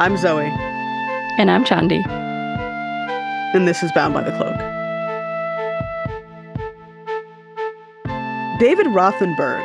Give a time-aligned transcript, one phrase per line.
[0.00, 0.46] I'm Zoe.
[1.36, 2.02] And I'm Chandi.
[3.54, 4.56] And this is Bound by the Cloak.
[8.58, 9.62] David Rothenberg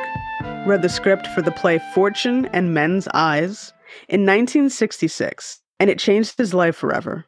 [0.67, 3.71] read the script for the play Fortune and Men's Eyes
[4.09, 7.23] in 1966, and it changed his life forever.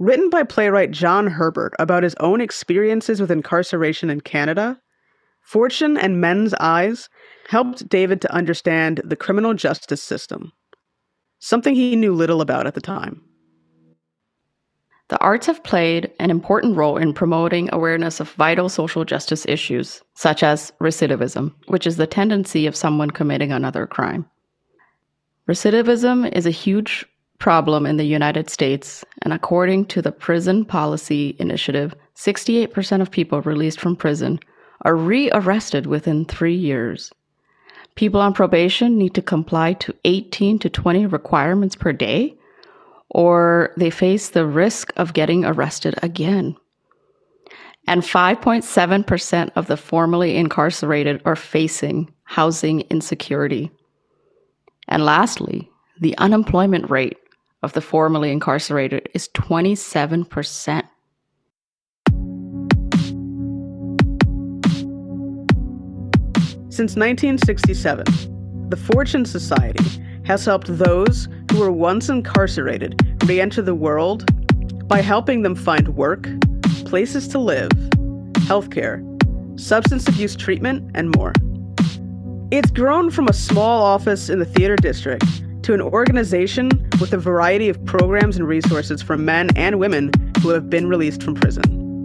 [0.00, 4.80] Written by playwright John Herbert about his own experiences with incarceration in Canada,
[5.42, 7.08] Fortune and Men's Eyes
[7.50, 10.52] helped David to understand the criminal justice system,
[11.46, 13.22] something he knew little about at the time.
[15.08, 20.02] The arts have played an important role in promoting awareness of vital social justice issues,
[20.14, 24.28] such as recidivism, which is the tendency of someone committing another crime.
[25.48, 27.06] Recidivism is a huge
[27.38, 33.40] problem in the United States, and according to the Prison Policy Initiative, 68% of people
[33.42, 34.40] released from prison
[34.80, 37.12] are rearrested within three years.
[37.96, 42.36] People on probation need to comply to 18 to 20 requirements per day,
[43.08, 46.56] or they face the risk of getting arrested again.
[47.88, 53.70] And 5.7% of the formerly incarcerated are facing housing insecurity.
[54.88, 57.16] And lastly, the unemployment rate
[57.62, 60.82] of the formerly incarcerated is 27%.
[66.76, 69.82] Since 1967, the Fortune Society
[70.26, 74.28] has helped those who were once incarcerated re enter the world
[74.86, 76.28] by helping them find work,
[76.84, 77.70] places to live,
[78.44, 79.00] healthcare,
[79.58, 81.32] substance abuse treatment, and more.
[82.50, 85.24] It's grown from a small office in the theater district
[85.62, 86.68] to an organization
[87.00, 90.10] with a variety of programs and resources for men and women
[90.42, 92.04] who have been released from prison.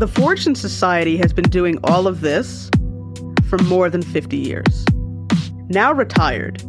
[0.00, 2.72] The Fortune Society has been doing all of this
[3.56, 4.84] for more than 50 years.
[5.68, 6.62] Now retired,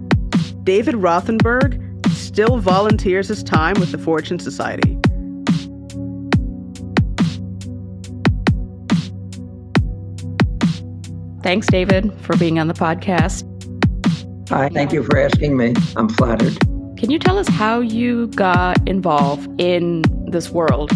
[0.64, 5.00] David Rothenberg still volunteers his time with the Fortune Society.
[11.42, 13.44] Thanks, David, for being on the podcast.
[14.50, 15.74] Hi, thank you for asking me.
[15.96, 16.56] I'm flattered.
[16.98, 20.92] Can you tell us how you got involved in this world?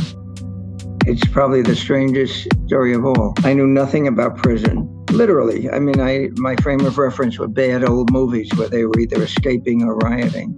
[1.09, 3.33] It's probably the strangest story of all.
[3.39, 4.87] I knew nothing about prison.
[5.09, 5.67] Literally.
[5.67, 9.23] I mean, I my frame of reference were bad old movies where they were either
[9.23, 10.53] escaping or rioting.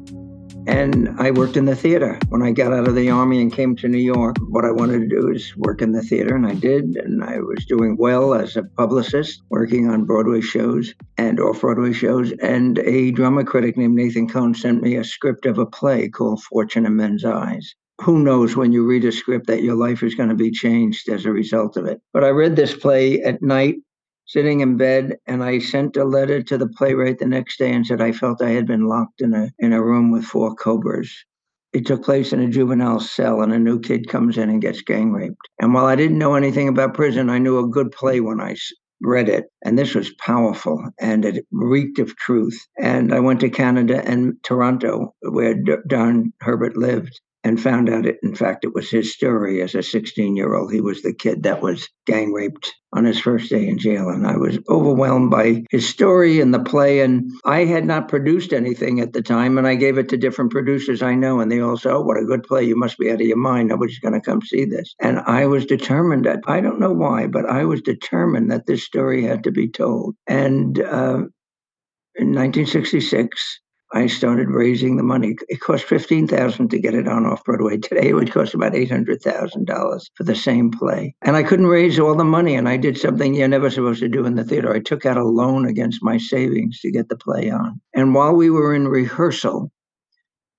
[0.68, 2.20] And I worked in the theater.
[2.28, 5.00] When I got out of the army and came to New York, what I wanted
[5.00, 6.98] to do is work in the theater, and I did.
[6.98, 11.94] And I was doing well as a publicist, working on Broadway shows and off Broadway
[11.94, 12.34] shows.
[12.42, 16.44] And a drama critic named Nathan Cohen sent me a script of a play called
[16.44, 20.16] Fortune and Men's Eyes who knows when you read a script that your life is
[20.16, 22.02] going to be changed as a result of it.
[22.14, 23.76] But I read this play at night,
[24.26, 27.86] sitting in bed, and I sent a letter to the playwright the next day and
[27.86, 31.14] said I felt I had been locked in a in a room with four cobras.
[31.74, 34.82] It took place in a juvenile cell, and a new kid comes in and gets
[34.82, 35.48] gang raped.
[35.60, 38.56] And while I didn't know anything about prison, I knew a good play when I
[39.00, 39.46] read it.
[39.64, 42.60] And this was powerful and it reeked of truth.
[42.78, 45.56] And I went to Canada and Toronto, where
[45.88, 49.62] John Herbert lived and found out it in fact it was his story.
[49.62, 53.20] As a 16 year old he was the kid that was gang raped on his
[53.20, 57.32] first day in jail and i was overwhelmed by his story and the play and
[57.46, 61.02] i had not produced anything at the time and i gave it to different producers
[61.02, 62.64] i know and they all said oh what a good play.
[62.64, 63.70] You must be out of your mind.
[63.70, 64.94] Nobody's going to come see this.
[65.00, 68.84] And i was determined that i don't know why but i was determined that this
[68.84, 70.16] story had to be told.
[70.28, 71.24] And uh,
[72.16, 73.60] in 1966
[73.94, 75.36] I started raising the money.
[75.50, 77.78] It cost fifteen thousand to get it on off Broadway.
[77.78, 81.16] Today it would cost about eight hundred thousand dollars for the same play.
[81.22, 84.10] And I couldn't raise all the money, and I did something you're never supposed to
[84.10, 84.74] do in the theater.
[84.74, 87.82] I took out a loan against my savings to get the play on.
[87.94, 89.72] And while we were in rehearsal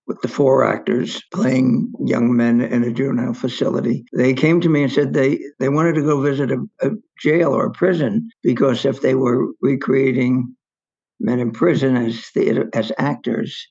[0.07, 4.83] with the four actors playing young men in a juvenile facility, they came to me
[4.83, 8.85] and said they they wanted to go visit a, a jail or a prison because
[8.85, 10.55] if they were recreating
[11.23, 13.69] men in prison as theater as actors.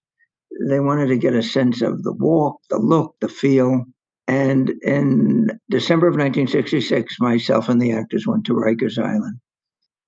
[0.67, 3.85] They wanted to get a sense of the walk, the look, the feel.
[4.27, 9.39] And in December of 1966, myself and the actors went to Rikers Island.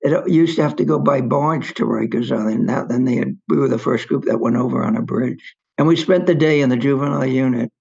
[0.02, 2.66] It uh, used to have to go by barge to Rikers Island.
[2.66, 5.56] Now, then they had, we were the first group that went over on a bridge.
[5.78, 7.72] And we spent the day in the juvenile unit.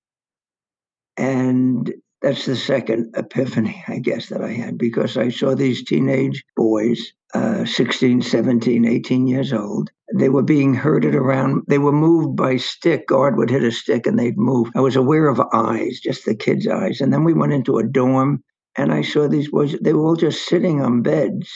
[1.17, 1.93] And
[2.23, 7.13] that's the second epiphany, I guess, that I had because I saw these teenage boys,
[7.35, 9.91] uh, 16, 17, 18 years old.
[10.15, 11.65] They were being herded around.
[11.69, 13.09] They were moved by stick.
[13.09, 14.71] Guard would hit a stick and they'd move.
[14.77, 17.01] I was aware of eyes, just the kids' eyes.
[17.01, 18.45] And then we went into a dorm
[18.77, 19.77] and I saw these boys.
[19.81, 21.51] They were all just sitting on beds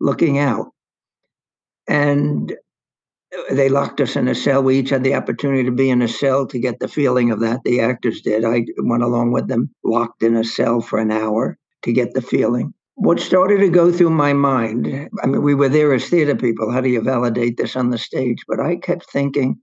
[0.00, 0.72] looking out.
[1.88, 2.54] And
[3.50, 4.62] they locked us in a cell.
[4.62, 7.40] We each had the opportunity to be in a cell to get the feeling of
[7.40, 7.60] that.
[7.64, 8.44] The actors did.
[8.44, 12.22] I went along with them, locked in a cell for an hour to get the
[12.22, 12.74] feeling.
[12.94, 16.70] What started to go through my mind, I mean, we were there as theater people.
[16.70, 18.44] How do you validate this on the stage?
[18.46, 19.58] But I kept thinking,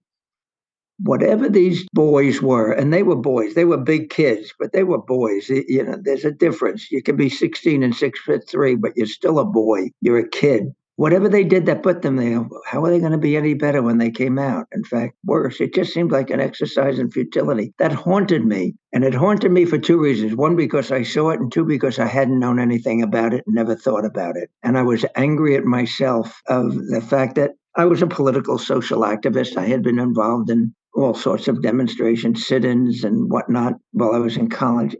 [0.99, 4.97] whatever these boys were, and they were boys, they were big kids, but they were
[4.97, 5.47] boys.
[5.47, 6.91] You know, there's a difference.
[6.91, 9.91] You can be 16 and six foot three, but you're still a boy.
[10.01, 13.17] You're a kid whatever they did that put them there, how are they going to
[13.17, 14.67] be any better when they came out?
[14.73, 15.61] In fact, worse.
[15.61, 17.73] It just seemed like an exercise in futility.
[17.79, 18.75] That haunted me.
[18.91, 20.35] And it haunted me for two reasons.
[20.35, 23.77] One, because I saw it, and two, because I hadn't known anything about it never
[23.77, 24.49] thought about it.
[24.61, 29.03] And I was angry at myself of the fact that I was a political social
[29.03, 29.55] activist.
[29.55, 34.19] I had been involved in all sorts of demonstrations, sit ins, and whatnot while I
[34.19, 34.97] was in college.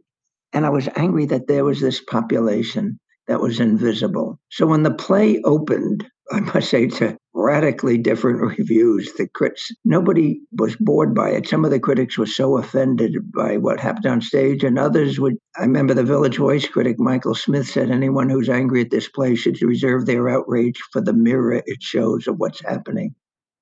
[0.54, 4.40] And I was angry that there was this population that was invisible.
[4.50, 9.14] So when the play opened, I must say to radically different reviews.
[9.14, 11.48] The critics, nobody was bored by it.
[11.48, 15.38] Some of the critics were so offended by what happened on stage, and others would.
[15.58, 19.36] I remember the Village Voice critic Michael Smith said, "Anyone who's angry at this play
[19.36, 23.14] should reserve their outrage for the mirror it shows of what's happening."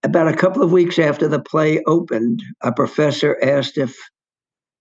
[0.03, 3.97] About a couple of weeks after the play opened, a professor asked if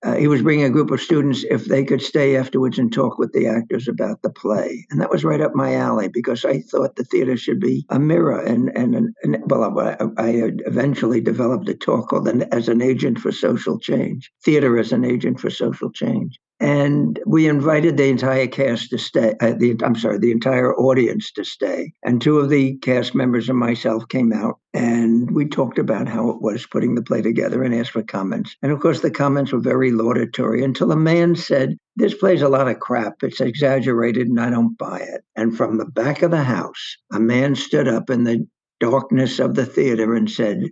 [0.07, 3.19] uh, he was bringing a group of students if they could stay afterwards and talk
[3.19, 6.61] with the actors about the play, and that was right up my alley because I
[6.61, 8.41] thought the theater should be a mirror.
[8.41, 8.95] And and,
[9.25, 14.31] and well, I, I eventually developed a talk called "As an Agent for Social Change,"
[14.45, 19.35] theater as an agent for social change and we invited the entire cast to stay.
[19.41, 21.93] Uh, the I'm sorry, the entire audience to stay.
[22.03, 26.31] And two of the cast members and myself came out, and we talked about how
[26.31, 28.57] it was putting the play together and asked for comments.
[28.63, 32.49] And of course, the comments were very laudatory until a man said, "This play's a
[32.49, 33.23] lot of crap.
[33.23, 37.21] It's exaggerated, and I don't buy it." And from the back of the house, a
[37.21, 38.47] man stood up in the
[38.81, 40.71] darkness of the theater and said,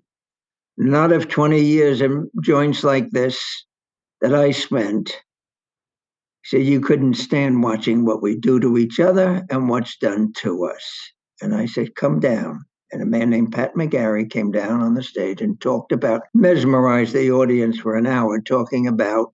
[0.79, 3.67] "Not of 20 years in joints like this."
[4.23, 5.13] That I spent
[6.55, 10.67] so you couldn't stand watching what we do to each other and what's done to
[10.67, 11.11] us.
[11.43, 12.65] And I said, Come down.
[12.93, 17.13] And a man named Pat McGarry came down on the stage and talked about, mesmerized
[17.13, 19.33] the audience for an hour, talking about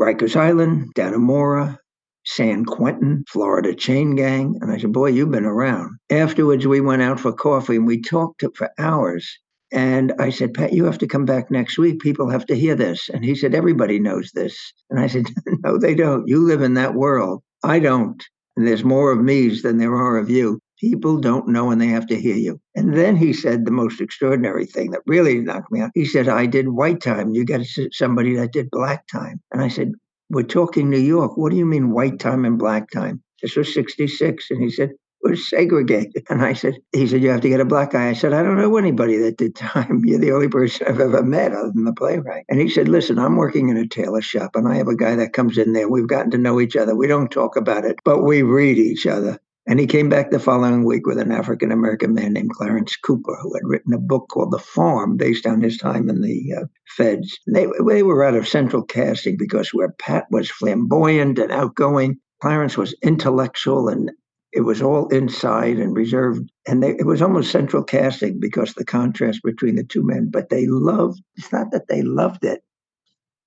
[0.00, 1.78] Rikers Island, Dannemora,
[2.26, 4.58] San Quentin, Florida chain gang.
[4.60, 5.98] And I said, Boy, you've been around.
[6.10, 9.38] Afterwards, we went out for coffee and we talked for hours.
[9.72, 12.00] And I said, Pat, you have to come back next week.
[12.00, 13.08] People have to hear this.
[13.08, 14.72] And he said, Everybody knows this.
[14.90, 15.24] And I said,
[15.64, 16.28] No, they don't.
[16.28, 17.42] You live in that world.
[17.64, 18.22] I don't.
[18.56, 20.60] And there's more of me's than there are of you.
[20.78, 22.60] People don't know and they have to hear you.
[22.74, 25.90] And then he said the most extraordinary thing that really knocked me out.
[25.94, 27.34] He said, I did white time.
[27.34, 29.40] You got somebody that did black time.
[29.52, 29.92] And I said,
[30.28, 31.38] We're talking New York.
[31.38, 33.22] What do you mean white time and black time?
[33.40, 34.50] This was 66.
[34.50, 34.90] And he said,
[35.22, 36.24] was segregated.
[36.28, 38.08] And I said, he said, you have to get a black guy.
[38.08, 40.02] I said, I don't know anybody that did time.
[40.04, 42.44] You're the only person I've ever met other than the playwright.
[42.48, 45.16] And he said, listen, I'm working in a tailor shop and I have a guy
[45.16, 45.88] that comes in there.
[45.88, 46.94] We've gotten to know each other.
[46.94, 49.38] We don't talk about it, but we read each other.
[49.64, 53.38] And he came back the following week with an African American man named Clarence Cooper,
[53.40, 56.64] who had written a book called The Farm, based on his time in the uh,
[56.96, 57.38] feds.
[57.46, 62.76] They, they were out of central casting because where Pat was flamboyant and outgoing, Clarence
[62.76, 64.10] was intellectual and
[64.52, 68.84] it was all inside and reserved and they, it was almost central casting because the
[68.84, 72.62] contrast between the two men but they loved it's not that they loved it.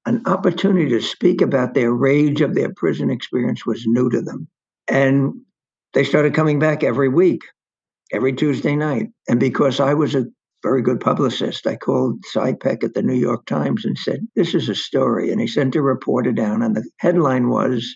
[0.07, 4.47] An opportunity to speak about their rage of their prison experience was new to them
[4.87, 5.33] and
[5.93, 7.41] they started coming back every week
[8.13, 10.25] every tuesday night and because i was a
[10.63, 14.53] very good publicist i called cy peck at the new york times and said this
[14.53, 17.95] is a story and he sent a reporter down and the headline was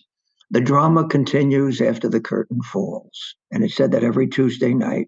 [0.51, 3.35] the drama continues after the curtain falls.
[3.51, 5.07] And it said that every Tuesday night,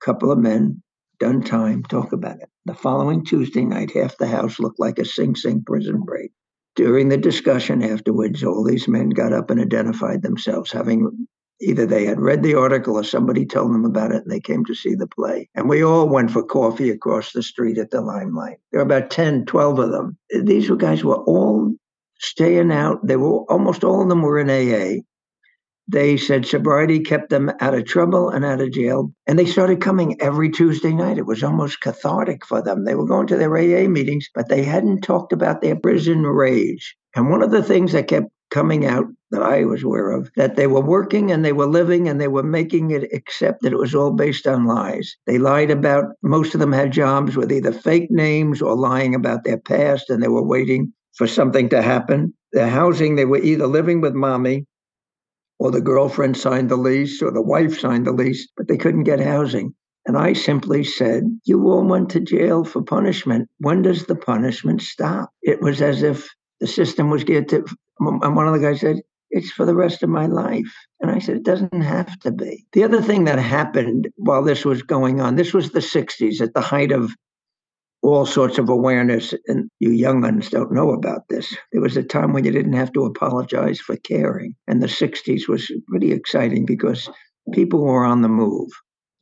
[0.00, 0.82] a couple of men,
[1.18, 2.48] done time, talk about it.
[2.64, 6.30] The following Tuesday night, half the house looked like a Sing Sing prison break.
[6.76, 11.26] During the discussion afterwards, all these men got up and identified themselves, having
[11.60, 14.64] either they had read the article or somebody told them about it and they came
[14.64, 15.48] to see the play.
[15.56, 18.58] And we all went for coffee across the street at the Limelight.
[18.70, 20.16] There were about 10, 12 of them.
[20.44, 21.74] These were guys were all
[22.18, 23.06] staying out.
[23.06, 25.02] They were almost all of them were in AA.
[25.90, 29.10] They said sobriety kept them out of trouble and out of jail.
[29.26, 31.16] And they started coming every Tuesday night.
[31.16, 32.84] It was almost cathartic for them.
[32.84, 36.94] They were going to their AA meetings, but they hadn't talked about their prison rage.
[37.16, 40.56] And one of the things that kept coming out that I was aware of that
[40.56, 43.78] they were working and they were living and they were making it accept that it
[43.78, 45.16] was all based on lies.
[45.26, 49.44] They lied about most of them had jobs with either fake names or lying about
[49.44, 52.32] their past and they were waiting for something to happen.
[52.52, 54.64] The housing, they were either living with mommy
[55.58, 59.02] or the girlfriend signed the lease or the wife signed the lease, but they couldn't
[59.02, 59.74] get housing.
[60.06, 63.48] And I simply said, You all went to jail for punishment.
[63.58, 65.30] When does the punishment stop?
[65.42, 66.26] It was as if
[66.60, 67.66] the system was geared to.
[67.98, 70.72] And one of the guys said, It's for the rest of my life.
[71.00, 72.64] And I said, It doesn't have to be.
[72.72, 76.54] The other thing that happened while this was going on, this was the 60s at
[76.54, 77.12] the height of
[78.02, 81.54] all sorts of awareness, and you young ones don't know about this.
[81.72, 85.48] There was a time when you didn't have to apologize for caring, and the 60s
[85.48, 87.08] was pretty exciting because
[87.52, 88.70] people were on the move.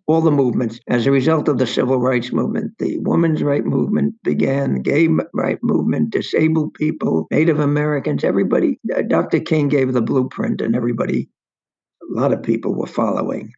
[0.08, 4.14] All the movements, as a result of the civil rights movement, the women's right movement
[4.22, 8.78] began, the gay right movement, disabled people, Native Americans, everybody.
[8.94, 9.40] Uh, Dr.
[9.40, 11.28] King gave the blueprint, and everybody,
[12.02, 13.52] a lot of people were following.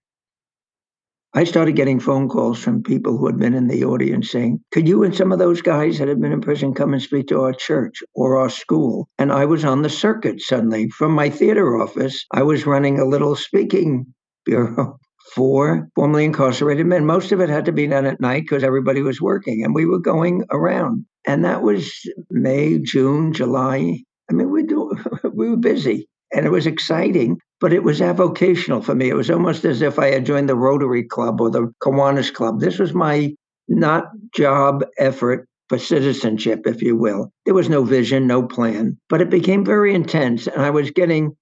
[1.34, 4.88] I started getting phone calls from people who had been in the audience saying, Could
[4.88, 7.40] you and some of those guys that had been in prison come and speak to
[7.42, 9.08] our church or our school?
[9.18, 10.88] And I was on the circuit suddenly.
[10.88, 14.06] From my theater office, I was running a little speaking
[14.46, 14.98] bureau
[15.34, 17.04] for formerly incarcerated men.
[17.04, 19.84] Most of it had to be done at night because everybody was working and we
[19.84, 21.04] were going around.
[21.26, 21.92] And that was
[22.30, 24.02] May, June, July.
[24.30, 24.92] I mean, we do
[25.34, 29.08] we were busy and it was exciting, but it was avocational for me.
[29.08, 32.60] It was almost as if I had joined the Rotary Club or the Kiwanis Club.
[32.60, 33.34] This was my
[33.68, 37.30] not job effort for citizenship, if you will.
[37.44, 40.46] There was no vision, no plan, but it became very intense.
[40.46, 41.36] And I was getting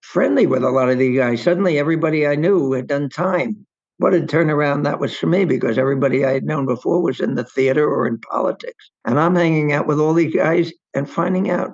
[0.00, 1.42] friendly with a lot of the guys.
[1.42, 3.66] Suddenly, everybody I knew had done time.
[3.98, 7.34] What a turnaround that was for me because everybody I had known before was in
[7.34, 8.90] the theater or in politics.
[9.06, 11.72] And I'm hanging out with all these guys and finding out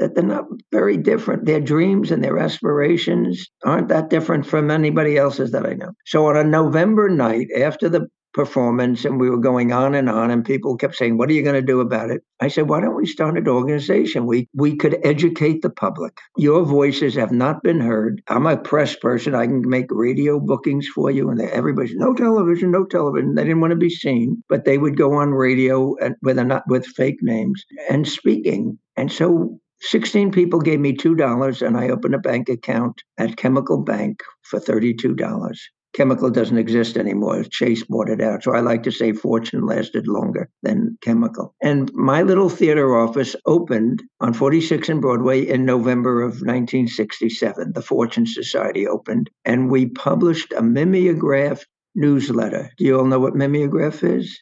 [0.00, 1.44] that they're not very different.
[1.44, 5.92] Their dreams and their aspirations aren't that different from anybody else's that I know.
[6.06, 10.30] So on a November night after the performance and we were going on and on
[10.30, 12.22] and people kept saying what are you going to do about it?
[12.40, 14.26] I said why don't we start an organization?
[14.26, 16.16] We we could educate the public.
[16.36, 18.22] Your voices have not been heard.
[18.28, 19.34] I'm a press person.
[19.34, 21.28] I can make radio bookings for you.
[21.28, 23.34] And everybody's no television no television.
[23.34, 26.44] They didn't want to be seen but they would go on radio and with a
[26.44, 28.78] not with fake names and speaking.
[28.96, 33.78] And so 16 people gave me $2 and I opened a bank account at Chemical
[33.78, 35.56] Bank for $32.
[35.92, 37.42] Chemical doesn't exist anymore.
[37.50, 38.44] Chase bought it out.
[38.44, 41.54] So I like to say fortune lasted longer than chemical.
[41.62, 47.72] And my little theater office opened on 46 and Broadway in November of 1967.
[47.74, 51.64] The Fortune Society opened, and we published a mimeograph
[51.96, 52.70] newsletter.
[52.78, 54.40] Do you all know what mimeograph is?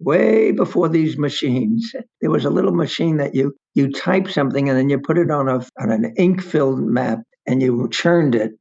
[0.00, 1.92] Way before these machines.
[2.20, 5.30] There was a little machine that you you type something and then you put it
[5.30, 8.52] on a on an ink filled map and you churned it,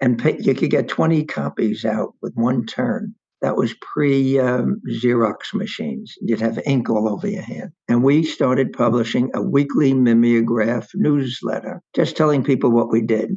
[0.00, 3.14] and pay, you could get twenty copies out with one turn.
[3.40, 6.14] That was pre um, Xerox machines.
[6.20, 7.72] You'd have ink all over your hand.
[7.88, 13.36] And we started publishing a weekly mimeograph newsletter, just telling people what we did.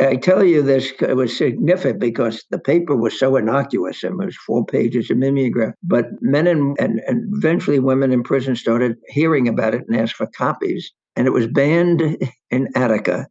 [0.00, 4.02] I tell you this, it was significant because the paper was so innocuous.
[4.02, 5.74] It was four pages of mimeograph.
[5.82, 7.00] But men and, and,
[7.36, 10.90] eventually women in prison started hearing about it and asked for copies.
[11.16, 12.18] And it was banned
[12.50, 13.26] in Attica.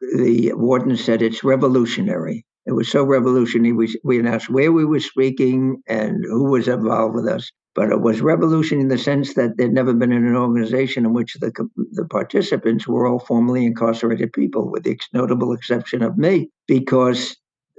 [0.00, 2.44] The warden said it's revolutionary.
[2.66, 3.72] It was so revolutionary.
[3.72, 8.00] We, we announced where we were speaking and who was involved with us but it
[8.00, 11.52] was revolution in the sense that there'd never been an organization in which the,
[11.92, 17.36] the participants were all formerly incarcerated people, with the notable exception of me, because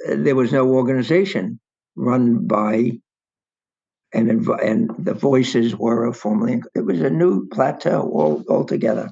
[0.09, 1.59] uh, there was no organization
[1.95, 2.91] run by
[4.13, 9.09] and and the voices were formerly it was a new plateau all altogether.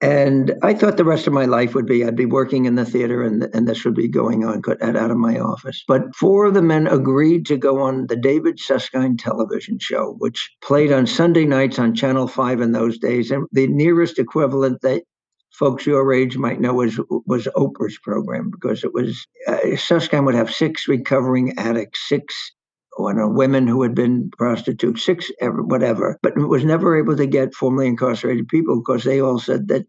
[0.00, 2.84] And I thought the rest of my life would be I'd be working in the
[2.84, 5.82] theater and, and this would be going on out of my office.
[5.88, 10.50] But four of the men agreed to go on the David Susskind television show, which
[10.62, 13.32] played on Sunday nights on Channel 5 in those days.
[13.32, 15.02] And the nearest equivalent that
[15.50, 20.36] folks your age might know was was Oprah's program because it was uh, Susskind would
[20.36, 22.52] have six recovering addicts, six
[22.98, 27.86] know, women who had been prostitutes, six, whatever, but was never able to get formerly
[27.86, 29.86] incarcerated people because they all said that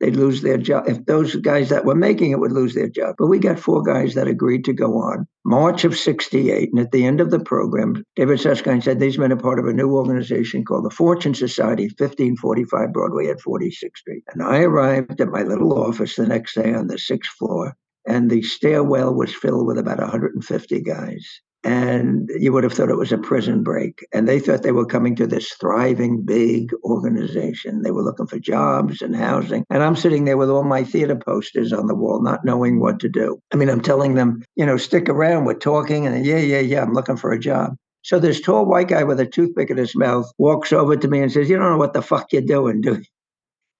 [0.00, 0.88] they'd lose their job.
[0.88, 3.14] If those guys that were making it would lose their job.
[3.18, 5.26] But we got four guys that agreed to go on.
[5.44, 6.70] March of 68.
[6.70, 9.66] And at the end of the program, David Susskind said these men are part of
[9.66, 14.24] a new organization called the Fortune Society, 1545 Broadway at 46th Street.
[14.32, 17.76] And I arrived at my little office the next day on the sixth floor,
[18.06, 22.98] and the stairwell was filled with about 150 guys and you would have thought it
[22.98, 24.06] was a prison break.
[24.12, 27.82] And they thought they were coming to this thriving, big organization.
[27.82, 29.64] They were looking for jobs and housing.
[29.70, 33.00] And I'm sitting there with all my theater posters on the wall, not knowing what
[33.00, 33.40] to do.
[33.52, 36.82] I mean, I'm telling them, you know, stick around, we're talking, and yeah, yeah, yeah,
[36.82, 37.74] I'm looking for a job.
[38.02, 41.20] So this tall white guy with a toothpick in his mouth walks over to me
[41.20, 43.04] and says, You don't know what the fuck you're doing, do you?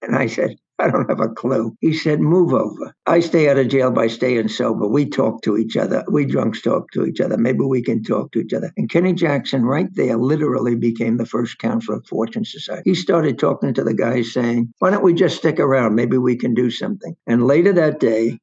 [0.00, 1.76] And I said, I don't have a clue.
[1.80, 2.94] He said, move over.
[3.06, 4.88] I stay out of jail by staying sober.
[4.88, 6.04] We talk to each other.
[6.10, 7.36] We drunks talk to each other.
[7.36, 8.72] Maybe we can talk to each other.
[8.76, 12.90] And Kenny Jackson, right there, literally became the first counselor of Fortune Society.
[12.90, 15.94] He started talking to the guys saying, why don't we just stick around?
[15.94, 17.14] Maybe we can do something.
[17.26, 18.38] And later that day,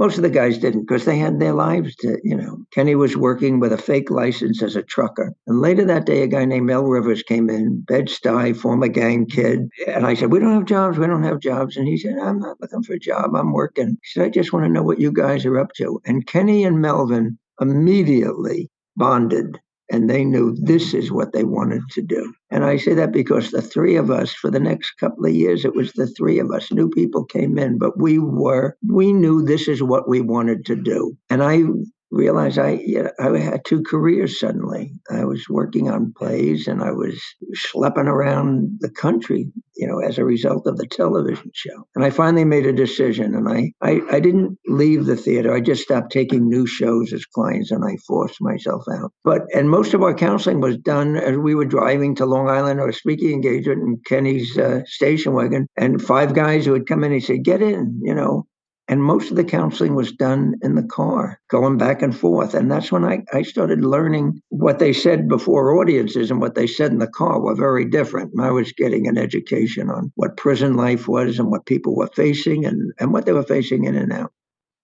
[0.00, 2.56] most of the guys didn't because they had their lives to, you know.
[2.72, 5.34] Kenny was working with a fake license as a trucker.
[5.46, 9.68] And later that day, a guy named Mel Rivers came in, Bed-Stuy, former gang kid.
[9.86, 10.96] And I said, We don't have jobs.
[10.96, 11.76] We don't have jobs.
[11.76, 13.36] And he said, I'm not looking for a job.
[13.36, 13.98] I'm working.
[14.02, 16.00] He said, I just want to know what you guys are up to.
[16.06, 22.02] And Kenny and Melvin immediately bonded and they knew this is what they wanted to
[22.02, 22.32] do.
[22.50, 25.64] And I say that because the three of us, for the next couple of years,
[25.64, 26.72] it was the three of us.
[26.72, 30.76] New people came in, but we were, we knew this is what we wanted to
[30.76, 31.16] do.
[31.28, 31.62] And I
[32.10, 34.92] realized I you know, I had two careers suddenly.
[35.10, 37.20] I was working on plays and I was
[37.56, 41.86] schlepping around the country, you know, as a result of the television show.
[41.94, 45.54] And I finally made a decision and I, I, I didn't leave the theater.
[45.54, 49.12] I just stopped taking new shows as clients and I forced myself out.
[49.24, 52.80] But and most of our counseling was done as we were driving to Long Island
[52.80, 57.04] or a speaking engagement in Kenny's uh, station wagon and five guys who would come
[57.04, 58.46] in and say, get in, you know,
[58.90, 62.54] and most of the counseling was done in the car, going back and forth.
[62.54, 66.66] And that's when I, I started learning what they said before audiences and what they
[66.66, 68.32] said in the car were very different.
[68.32, 72.10] And I was getting an education on what prison life was and what people were
[72.16, 74.32] facing and, and what they were facing in and out.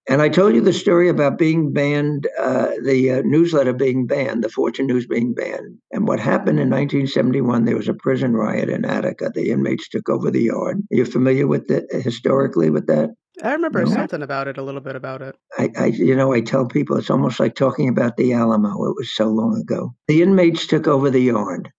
[0.08, 4.44] And I told you the story about being banned, uh, the uh, newsletter being banned,
[4.44, 5.78] the Fortune News being banned.
[5.90, 9.32] And what happened in 1971, there was a prison riot in Attica.
[9.34, 10.78] The inmates took over the yard.
[10.92, 13.10] Are you familiar with it historically with that?
[13.42, 13.90] I remember no.
[13.90, 15.36] something about it, a little bit about it.
[15.58, 18.70] I, I, you know, I tell people it's almost like talking about the Alamo.
[18.88, 19.94] It was so long ago.
[20.08, 21.70] The inmates took over the yard,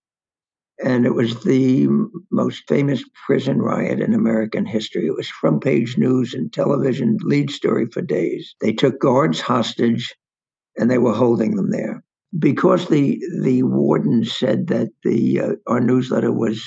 [0.84, 1.88] and it was the
[2.32, 5.08] most famous prison riot in American history.
[5.08, 8.56] It was front page news and television lead story for days.
[8.62, 10.14] They took guards hostage,
[10.78, 12.04] and they were holding them there
[12.38, 16.64] because the the warden said that the uh, our newsletter was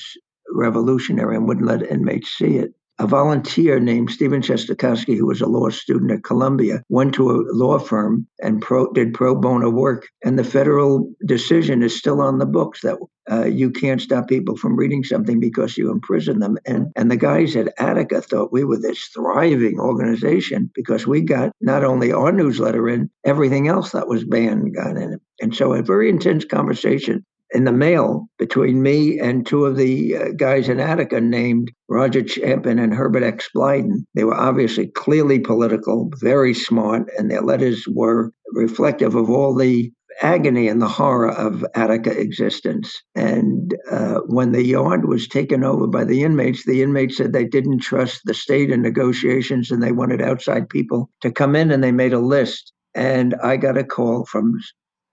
[0.53, 5.47] revolutionary and wouldn't let inmates see it a volunteer named Stephen Shostakowski, who was a
[5.47, 10.07] law student at Columbia, went to a law firm and pro, did pro bono work.
[10.23, 12.99] And the federal decision is still on the books that
[13.31, 16.59] uh, you can't stop people from reading something because you imprison them.
[16.67, 21.53] And and the guys at Attica thought we were this thriving organization because we got
[21.61, 25.21] not only our newsletter in, everything else that was banned got in it.
[25.41, 30.17] And so a very intense conversation in the mail between me and two of the
[30.17, 33.49] uh, guys in Attica named Roger Champion and Herbert X.
[33.55, 34.05] Blyden.
[34.15, 39.93] They were obviously clearly political, very smart, and their letters were reflective of all the
[40.23, 43.03] agony and the horror of Attica existence.
[43.15, 47.45] And uh, when the yard was taken over by the inmates, the inmates said they
[47.45, 51.83] didn't trust the state in negotiations and they wanted outside people to come in and
[51.83, 52.73] they made a list.
[52.95, 54.59] And I got a call from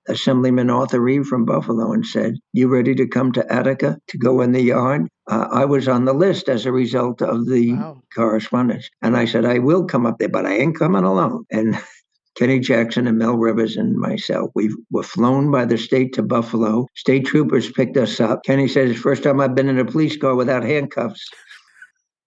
[0.08, 4.41] Assemblyman Arthur Eve from Buffalo and said, You ready to come to Attica to go
[4.41, 5.08] in the yard?
[5.30, 8.02] Uh, I was on the list as a result of the wow.
[8.15, 8.89] correspondence.
[9.02, 11.46] And I said, I will come up there, but I ain't coming alone.
[11.52, 11.78] And
[12.38, 14.52] Kenny Jackson and Mel Rivers and myself.
[14.54, 16.88] We were flown by the state to Buffalo.
[16.96, 18.43] State troopers picked us up.
[18.43, 21.28] Kenny says, first time I've been in a police car without handcuffs.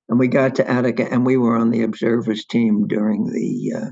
[0.08, 3.90] And we got to Attica and we were on the observers team during the uh,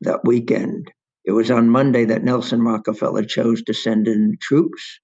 [0.00, 0.90] that weekend.
[1.24, 5.00] It was on Monday that Nelson Rockefeller chose to send in troops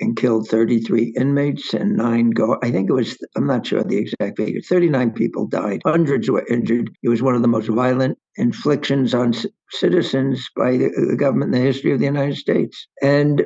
[0.00, 2.60] and killed 33 inmates and nine guards.
[2.62, 6.46] I think it was, I'm not sure the exact figure, 39 people died, hundreds were
[6.48, 6.90] injured.
[7.02, 11.54] It was one of the most violent inflictions on c- citizens by the, the government
[11.54, 12.86] in the history of the United States.
[13.02, 13.44] And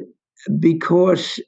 [0.60, 1.40] because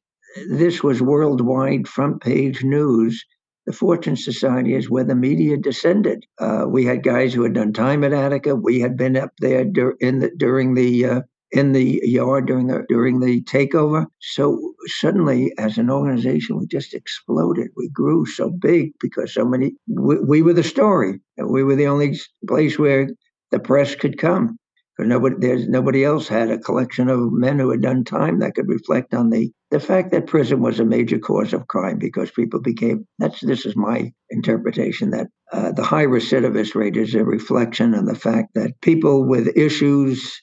[0.51, 3.25] this was worldwide front page news,
[3.67, 6.25] the Fortune Society is where the media descended.
[6.39, 8.55] Uh, we had guys who had done time at Attica.
[8.55, 11.21] We had been up there dur- in the, during the uh,
[11.53, 14.07] in the yard during the during the takeover.
[14.21, 17.69] So suddenly, as an organization, we just exploded.
[17.77, 19.73] We grew so big because so many.
[19.89, 21.21] We, we were the story.
[21.37, 23.09] We were the only place where
[23.51, 24.59] the press could come
[25.05, 28.69] nobody there's nobody else had a collection of men who had done time that could
[28.69, 32.61] reflect on the the fact that prison was a major cause of crime because people
[32.61, 37.95] became that's this is my interpretation that uh, the high recidivist rate is a reflection
[37.95, 40.41] on the fact that people with issues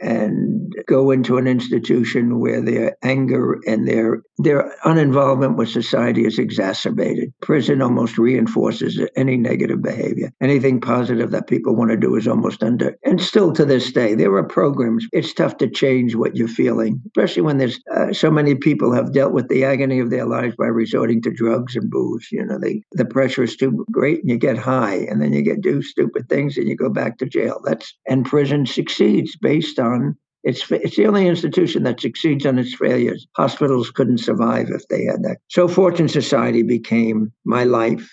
[0.00, 6.38] and go into an institution where their anger and their their uninvolvement with society is
[6.38, 7.32] exacerbated.
[7.40, 10.32] Prison almost reinforces any negative behavior.
[10.40, 12.96] Anything positive that people want to do is almost under.
[13.04, 15.06] And still to this day, there are programs.
[15.12, 19.12] It's tough to change what you're feeling, especially when there's uh, so many people have
[19.12, 22.28] dealt with the agony of their lives by resorting to drugs and booze.
[22.30, 25.42] You know, they, the pressure is too great and you get high and then you
[25.42, 27.60] get do stupid things and you go back to jail.
[27.64, 32.74] That's and prison succeeds based on it's, it's the only institution that succeeds on its
[32.74, 33.26] failures.
[33.36, 35.38] Hospitals couldn't survive if they had that.
[35.48, 38.08] So Fortune Society became my life.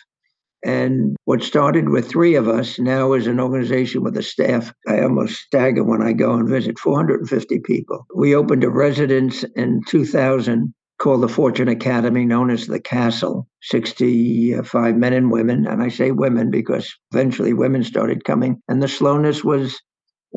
[0.65, 4.73] And what started with three of us now is an organization with a staff.
[4.87, 8.05] I almost stagger when I go and visit 450 people.
[8.15, 13.47] We opened a residence in 2000 called the Fortune Academy, known as the Castle.
[13.61, 15.67] 65 men and women.
[15.67, 18.61] And I say women because eventually women started coming.
[18.67, 19.79] And the slowness was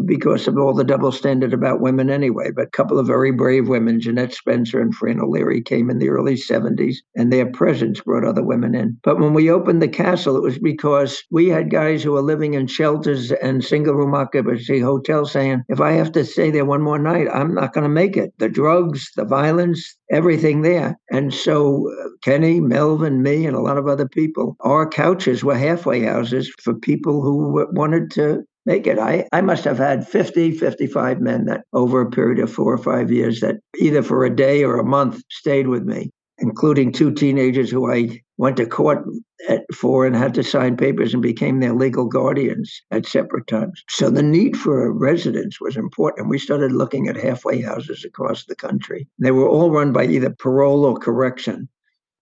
[0.07, 2.51] because of all the double standard about women anyway.
[2.51, 6.11] But a couple of very brave women, Jeanette Spencer and Fran O'Leary, came in the
[6.11, 8.99] early 70s, and their presence brought other women in.
[9.03, 12.55] But when we opened the castle, it was because we had guys who were living
[12.55, 16.83] in shelters and single room occupancy hotels saying, if I have to stay there one
[16.83, 18.33] more night, I'm not going to make it.
[18.39, 20.99] The drugs, the violence, everything there.
[21.11, 25.57] And so uh, Kenny, Melvin, me, and a lot of other people, our couches were
[25.57, 28.99] halfway houses for people who wanted to make it.
[28.99, 32.79] I, I must have had 50, 55 men that over a period of four or
[32.79, 37.13] five years that either for a day or a month stayed with me, including two
[37.13, 39.05] teenagers who I went to court
[39.49, 43.83] at, for and had to sign papers and became their legal guardians at separate times.
[43.89, 46.29] So the need for a residence was important.
[46.29, 49.07] We started looking at halfway houses across the country.
[49.19, 51.69] They were all run by either parole or correction,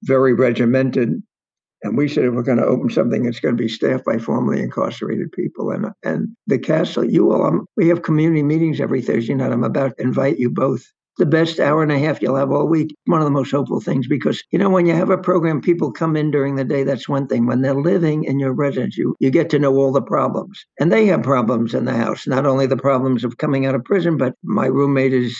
[0.03, 1.22] very regimented
[1.82, 4.18] and we said, if we're going to open something, it's going to be staffed by
[4.18, 5.70] formerly incarcerated people.
[5.70, 9.52] And and the castle, you will, um, we have community meetings every Thursday night.
[9.52, 10.84] I'm about to invite you both.
[11.18, 12.94] The best hour and a half you'll have all week.
[13.06, 15.90] One of the most hopeful things because, you know, when you have a program, people
[15.90, 16.84] come in during the day.
[16.84, 17.44] That's one thing.
[17.44, 20.64] When they're living in your residence, you, you get to know all the problems.
[20.78, 23.84] And they have problems in the house, not only the problems of coming out of
[23.84, 25.36] prison, but my roommate is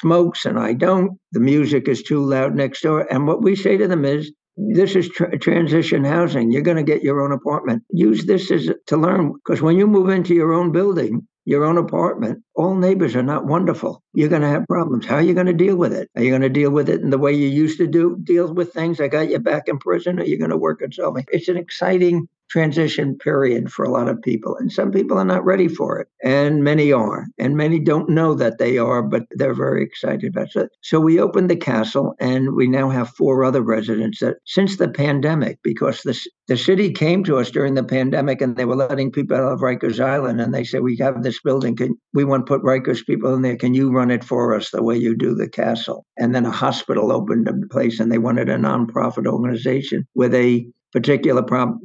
[0.00, 1.12] smokes and I don't.
[1.30, 3.06] The music is too loud next door.
[3.08, 6.50] And what we say to them is, this is tra- transition housing.
[6.50, 7.84] You're going to get your own apartment.
[7.90, 11.78] Use this as to learn because when you move into your own building, your own
[11.78, 14.02] apartment, all neighbors are not wonderful.
[14.12, 15.06] You're going to have problems.
[15.06, 16.10] How are you going to deal with it?
[16.16, 18.52] Are you going to deal with it in the way you used to do deal
[18.52, 19.00] with things?
[19.00, 20.18] I got you back in prison.
[20.20, 21.24] Are you going to work and at something?
[21.30, 24.56] It's an exciting transition period for a lot of people.
[24.56, 26.08] And some people are not ready for it.
[26.24, 27.26] And many are.
[27.38, 30.70] And many don't know that they are, but they're very excited about it.
[30.82, 34.88] So we opened the castle and we now have four other residents that since the
[34.88, 39.12] pandemic, because the, the city came to us during the pandemic and they were letting
[39.12, 41.76] people out of Rikers Island and they said, We have this building.
[41.76, 43.56] Can we want to put Rikers people in there?
[43.56, 46.06] Can you run it for us the way you do the castle?
[46.16, 50.66] And then a hospital opened a place and they wanted a nonprofit organization where they
[50.92, 51.42] particular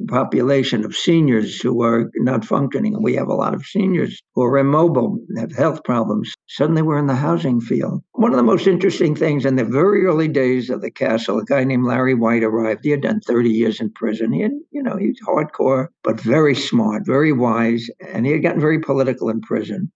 [0.08, 2.94] population of seniors who are not functioning.
[2.94, 6.32] And we have a lot of seniors who are immobile, have health problems.
[6.48, 8.02] Suddenly we're in the housing field.
[8.12, 11.44] One of the most interesting things in the very early days of the castle, a
[11.44, 12.84] guy named Larry White arrived.
[12.84, 14.32] He had done 30 years in prison.
[14.32, 17.88] He had, you know, he's hardcore, but very smart, very wise.
[18.12, 19.92] And he had gotten very political in prison.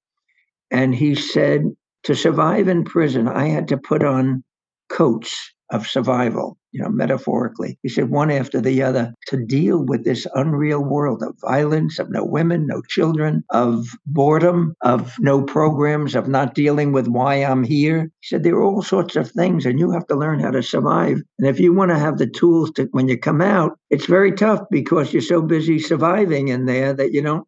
[0.71, 1.63] And he said,
[2.05, 4.45] to survive in prison, I had to put on
[4.89, 7.79] coats of survival, you know, metaphorically.
[7.83, 12.11] He said one after the other to deal with this unreal world of violence, of
[12.11, 17.65] no women, no children, of boredom, of no programs, of not dealing with why I'm
[17.65, 18.11] here.
[18.21, 20.63] He said there are all sorts of things, and you have to learn how to
[20.63, 21.23] survive.
[21.39, 24.33] And if you want to have the tools to when you come out, it's very
[24.33, 27.47] tough because you're so busy surviving in there that you don't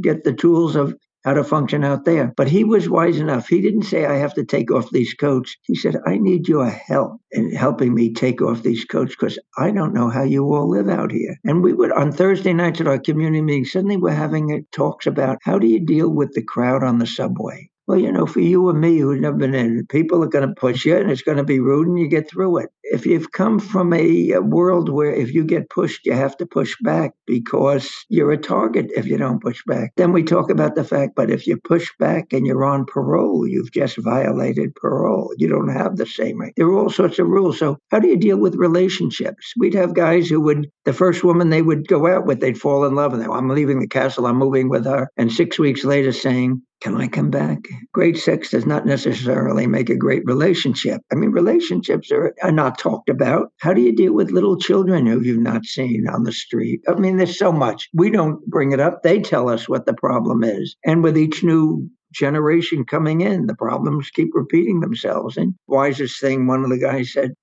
[0.00, 2.32] get the tools of how to function out there.
[2.36, 3.48] But he was wise enough.
[3.48, 5.56] He didn't say, I have to take off these coats.
[5.62, 9.70] He said, I need your help in helping me take off these coats because I
[9.70, 11.36] don't know how you all live out here.
[11.44, 15.06] And we would, on Thursday nights at our community meeting, suddenly we're having uh, talks
[15.06, 17.68] about how do you deal with the crowd on the subway?
[17.88, 20.54] Well, you know, for you and me who've never been in, people are going to
[20.54, 22.68] push you and it's going to be rude and you get through it.
[22.82, 26.44] If you've come from a, a, world where if you get pushed, you have to
[26.44, 30.74] push back because you're a target if you don't push back, then we talk about
[30.74, 35.32] the fact, but if you push back and you're on parole, you've just violated parole.
[35.38, 36.52] You don't have the same right.
[36.56, 37.58] There are all sorts of rules.
[37.58, 39.54] So, how do you deal with relationships?
[39.58, 42.84] We'd have guys who would, the first woman they would go out with, they'd fall
[42.84, 43.22] in love with.
[43.22, 43.32] Them.
[43.32, 45.08] I'm leaving the castle, I'm moving with her.
[45.16, 47.58] And six weeks later saying, can I come back?
[47.92, 51.00] Great sex does not necessarily make a great relationship.
[51.10, 53.48] I mean, relationships are, are not talked about.
[53.58, 56.80] How do you deal with little children who you've not seen on the street?
[56.88, 57.88] I mean, there's so much.
[57.94, 59.02] We don't bring it up.
[59.02, 60.76] They tell us what the problem is.
[60.84, 65.36] And with each new generation coming in, the problems keep repeating themselves.
[65.36, 67.34] And wisest thing, one of the guys said,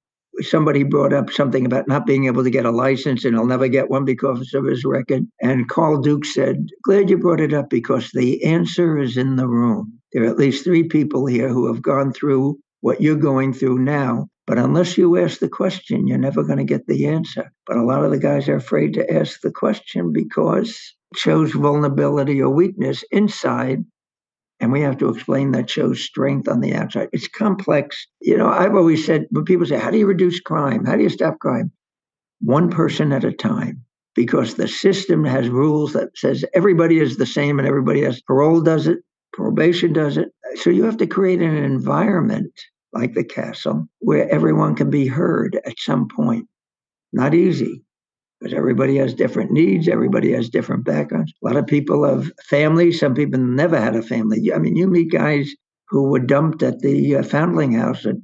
[0.42, 3.68] somebody brought up something about not being able to get a license and he'll never
[3.68, 5.28] get one because of his record.
[5.42, 9.48] And Carl Duke said, Glad you brought it up because the answer is in the
[9.48, 10.00] room.
[10.14, 13.80] There are at least three people here who have gone through what you're going through
[13.80, 14.28] now.
[14.48, 17.52] But unless you ask the question, you're never going to get the answer.
[17.66, 20.70] But a lot of the guys are afraid to ask the question because
[21.12, 23.84] it shows vulnerability or weakness inside
[24.60, 27.10] and we have to explain that shows strength on the outside.
[27.12, 28.08] It's complex.
[28.22, 30.86] You know, I've always said when people say, How do you reduce crime?
[30.86, 31.72] How do you stop crime?
[32.42, 33.84] One person at a time.
[34.16, 38.62] Because the system has rules that says everybody is the same and everybody has parole
[38.62, 39.00] does it,
[39.34, 40.30] probation does it.
[40.56, 42.54] So you have to create an environment
[42.94, 46.48] like the castle where everyone can be heard at some point.
[47.12, 47.84] Not easy
[48.40, 51.34] because everybody has different needs, everybody has different backgrounds.
[51.44, 54.52] A lot of people have families, some people never had a family.
[54.54, 55.52] I mean, you meet guys
[55.90, 58.16] who were dumped at the uh, foundling house at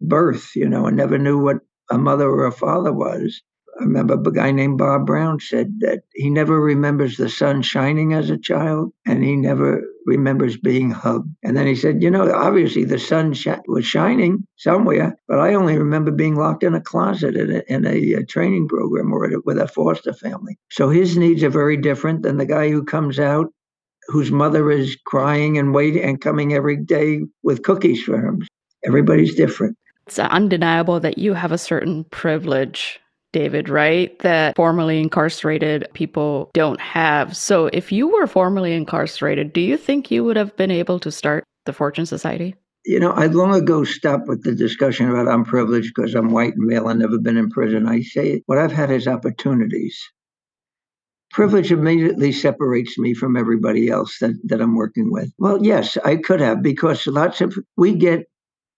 [0.00, 1.58] birth, you know, and never knew what
[1.90, 3.42] a mother or a father was.
[3.78, 8.12] I remember a guy named Bob Brown said that he never remembers the sun shining
[8.12, 11.28] as a child and he never remembers being hugged.
[11.42, 15.54] And then he said, You know, obviously the sun sh- was shining somewhere, but I
[15.54, 19.30] only remember being locked in a closet in a, in a, a training program or
[19.44, 20.58] with a foster family.
[20.70, 23.52] So his needs are very different than the guy who comes out
[24.06, 28.46] whose mother is crying and waiting and coming every day with cookies for him.
[28.84, 29.76] Everybody's different.
[30.06, 32.98] It's undeniable that you have a certain privilege
[33.32, 34.18] David, right?
[34.20, 37.36] That formerly incarcerated people don't have.
[37.36, 41.12] So, if you were formerly incarcerated, do you think you would have been able to
[41.12, 42.54] start the Fortune Society?
[42.84, 46.54] You know, I'd long ago stopped with the discussion about I'm privileged because I'm white
[46.54, 47.86] and male and never been in prison.
[47.86, 50.00] I say what I've had is opportunities.
[51.30, 55.30] Privilege immediately separates me from everybody else that, that I'm working with.
[55.38, 58.26] Well, yes, I could have because lots of we get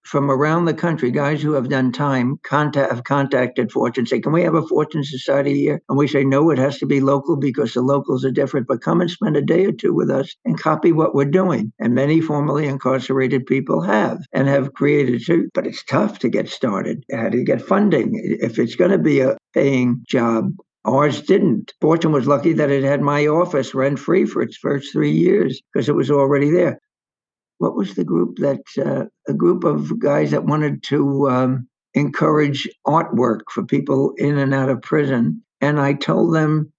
[0.05, 4.33] from around the country, guys who have done time contact, have contacted Fortune, say, Can
[4.33, 5.81] we have a Fortune Society here?
[5.89, 8.83] And we say, No, it has to be local because the locals are different, but
[8.83, 11.73] come and spend a day or two with us and copy what we're doing.
[11.79, 15.49] And many formerly incarcerated people have and have created too.
[15.55, 17.05] But it's tough to get started.
[17.13, 18.21] How do you get funding?
[18.23, 20.53] If it's going to be a paying job,
[20.85, 21.73] Ours didn't.
[21.81, 25.63] Fortune was lucky that it had my office rent free for its first three years
[25.73, 26.81] because it was already there
[27.63, 32.69] what was the group that uh, a group of guys that wanted to um, encourage
[32.85, 35.41] artwork for people in and out of prison.
[35.61, 36.73] And i told them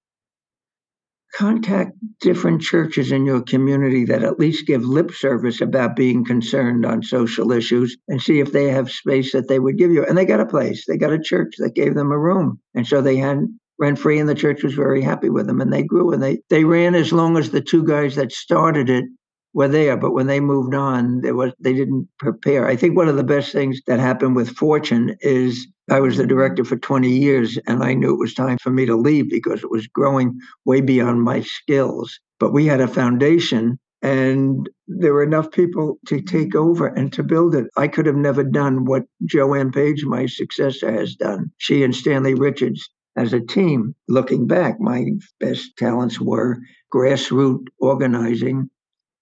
[1.38, 6.86] contact different churches in your community that at least give lip service about being concerned
[6.86, 10.06] on social issues and see if they have space that they would give you.
[10.06, 10.86] And they got a place.
[10.86, 12.60] They got a church that gave them a room.
[12.76, 13.40] And so they had
[13.80, 16.40] rent free and the church was very happy with them and they grew and they
[16.50, 19.06] they ran as long as the two guys that started it
[19.54, 22.68] were there, but when they moved on, there was they didn't prepare.
[22.68, 26.26] I think one of the best things that happened with Fortune is I was the
[26.26, 29.64] director for 20 years, and I knew it was time for me to leave because
[29.64, 32.20] it was growing way beyond my skills.
[32.40, 37.24] But we had a foundation, and there were enough people to take over and to
[37.24, 37.68] build it.
[37.78, 41.52] I could have never done what Joanne Page, my successor, has done.
[41.58, 43.94] She and Stanley Richards as a team.
[44.08, 45.06] Looking back, my
[45.40, 46.58] best talents were
[46.92, 48.70] grassroots organizing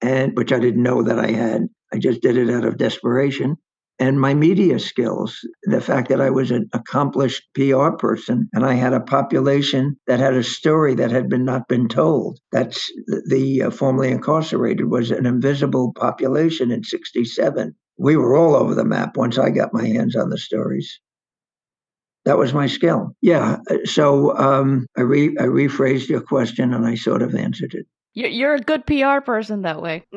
[0.01, 1.67] and which I didn't know that I had.
[1.93, 3.57] I just did it out of desperation.
[4.01, 8.73] And my media skills, the fact that I was an accomplished PR person and I
[8.73, 12.39] had a population that had a story that had been not been told.
[12.51, 12.91] That's
[13.27, 17.75] the uh, formerly incarcerated was an invisible population in 67.
[17.99, 20.99] We were all over the map once I got my hands on the stories.
[22.25, 23.15] That was my skill.
[23.21, 23.57] Yeah.
[23.69, 27.85] Uh, so um, I, re- I rephrased your question and I sort of answered it.
[28.13, 30.06] You're a good PR person that way.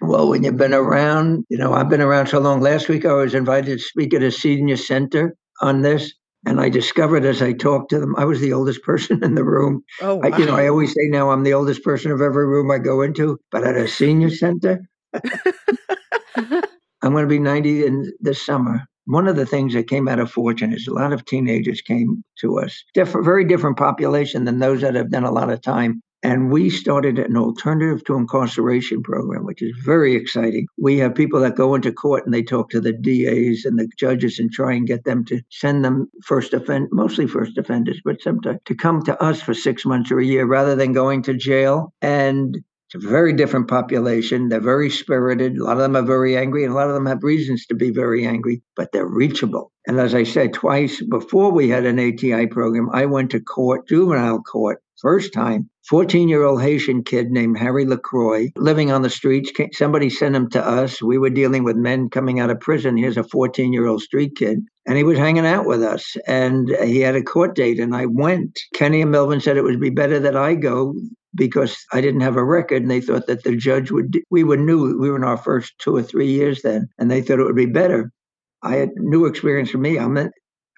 [0.00, 2.60] well, when you've been around, you know, I've been around so long.
[2.60, 6.12] Last week I was invited to speak at a senior center on this.
[6.44, 9.44] And I discovered as I talked to them, I was the oldest person in the
[9.44, 9.84] room.
[10.00, 10.30] Oh, wow.
[10.30, 12.78] I, you know, I always say now I'm the oldest person of every room I
[12.78, 14.80] go into, but at a senior center,
[16.34, 18.82] I'm going to be 90 in this summer.
[19.04, 22.24] One of the things that came out of Fortune is a lot of teenagers came
[22.40, 26.02] to us, different, very different population than those that have done a lot of time
[26.22, 30.66] and we started an alternative to incarceration program, which is very exciting.
[30.78, 33.88] We have people that go into court and they talk to the DAs and the
[33.98, 38.22] judges and try and get them to send them first offend, mostly first offenders, but
[38.22, 41.34] sometimes to come to us for six months or a year rather than going to
[41.34, 41.92] jail.
[42.00, 42.62] And
[42.94, 44.48] it's a very different population.
[44.48, 45.56] They're very spirited.
[45.56, 47.74] A lot of them are very angry, and a lot of them have reasons to
[47.74, 49.72] be very angry, but they're reachable.
[49.86, 53.88] And as I said twice before we had an ATI program, I went to court,
[53.88, 55.68] juvenile court, first time.
[55.88, 59.50] 14 year old Haitian kid named Harry LaCroix living on the streets.
[59.72, 61.02] Somebody sent him to us.
[61.02, 62.96] We were dealing with men coming out of prison.
[62.96, 64.60] Here's a 14 year old street kid.
[64.86, 66.16] And he was hanging out with us.
[66.26, 68.58] And he had a court date, and I went.
[68.74, 70.94] Kenny and Melvin said it would be better that I go
[71.34, 74.56] because I didn't have a record and they thought that the judge would, we were
[74.56, 77.44] new, we were in our first two or three years then, and they thought it
[77.44, 78.12] would be better.
[78.62, 79.98] I had new experience for me.
[79.98, 80.30] I'm in,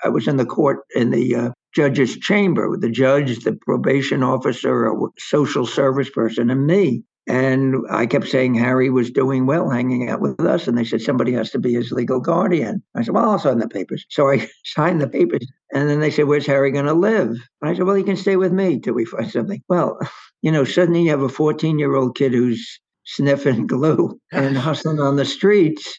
[0.05, 4.87] I was in the court in the uh, judge's chamber the judge, the probation officer,
[4.87, 7.03] a social service person, and me.
[7.27, 10.69] And I kept saying Harry was doing well hanging out with us.
[10.69, 12.83] And they said, somebody has to be his legal guardian.
[12.95, 14.05] I said, well, I'll sign the papers.
[14.11, 15.47] So I signed the papers.
[15.73, 17.31] And then they said, where's Harry going to live?
[17.63, 19.63] And I said, well, he can stay with me till we find something.
[19.69, 19.99] Well,
[20.43, 25.01] you know, suddenly you have a 14 year old kid who's sniffing glue and hustling
[25.01, 25.99] on the streets.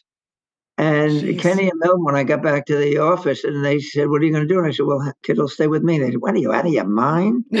[0.78, 1.40] And Jeez.
[1.40, 4.24] Kenny and Mel, when I got back to the office, and they said, "What are
[4.24, 6.20] you going to do?" And I said, "Well, kid will stay with me." They said,
[6.20, 7.44] "What are you out of your mind?"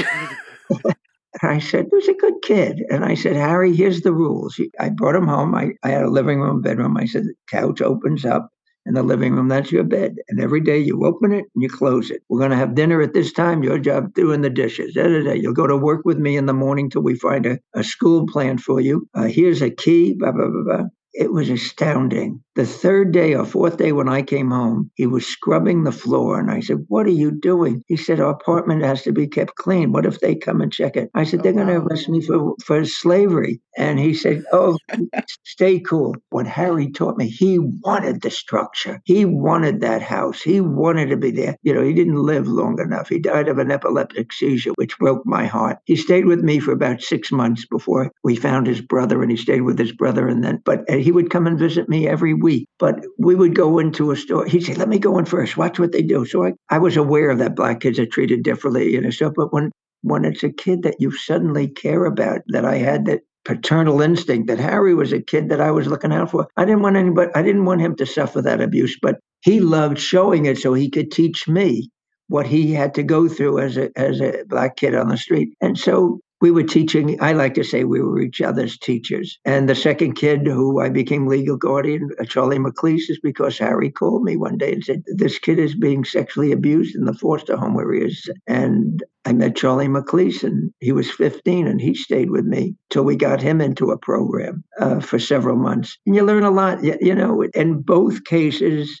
[1.42, 2.82] And I said, he was a good kid.
[2.90, 4.58] And I said, Harry, here's the rules.
[4.80, 5.54] I brought him home.
[5.54, 6.96] I, I had a living room, bedroom.
[6.96, 8.50] I said, the couch opens up
[8.86, 9.48] in the living room.
[9.48, 10.16] That's your bed.
[10.28, 12.22] And every day you open it and you close it.
[12.28, 13.62] We're going to have dinner at this time.
[13.62, 14.94] Your job doing the dishes.
[14.94, 15.32] Da, da, da.
[15.32, 18.26] You'll go to work with me in the morning till we find a, a school
[18.26, 19.06] plan for you.
[19.14, 20.14] Uh, here's a key.
[20.14, 20.84] Blah, blah, blah, blah.
[21.18, 22.42] It was astounding.
[22.56, 26.38] The third day or fourth day when I came home, he was scrubbing the floor.
[26.38, 27.82] And I said, What are you doing?
[27.86, 29.92] He said, Our apartment has to be kept clean.
[29.92, 31.10] What if they come and check it?
[31.14, 33.60] I said, oh, They're going to arrest me for, for slavery.
[33.76, 34.78] And he said, Oh,
[35.44, 36.16] stay cool.
[36.30, 39.00] What Harry taught me, he wanted the structure.
[39.04, 40.42] He wanted that house.
[40.42, 41.56] He wanted to be there.
[41.62, 43.08] You know, he didn't live long enough.
[43.08, 45.78] He died of an epileptic seizure, which broke my heart.
[45.84, 49.36] He stayed with me for about six months before we found his brother, and he
[49.36, 50.28] stayed with his brother.
[50.28, 52.68] And then, but he would come and visit me every week.
[52.78, 54.46] But we would go into a store.
[54.46, 55.56] He'd say, "Let me go in first.
[55.56, 58.96] Watch what they do." So I, I was aware that black kids are treated differently
[58.96, 59.34] and stuff.
[59.36, 63.22] But when when it's a kid that you suddenly care about, that I had that
[63.44, 66.48] paternal instinct that Harry was a kid that I was looking out for.
[66.56, 67.30] I didn't want anybody.
[67.34, 70.90] I didn't want him to suffer that abuse, but he loved showing it so he
[70.90, 71.90] could teach me
[72.28, 75.50] what he had to go through as a as a black kid on the street.
[75.60, 79.38] And so we were teaching, I like to say we were each other's teachers.
[79.44, 83.90] And the second kid who I became legal guardian, uh, Charlie McLeese, is because Harry
[83.90, 87.56] called me one day and said, This kid is being sexually abused in the foster
[87.56, 88.28] home where he is.
[88.46, 93.04] And I met Charlie McLeese, and he was 15, and he stayed with me till
[93.04, 95.96] we got him into a program uh, for several months.
[96.06, 99.00] And you learn a lot, you know, in both cases,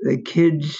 [0.00, 0.78] the kids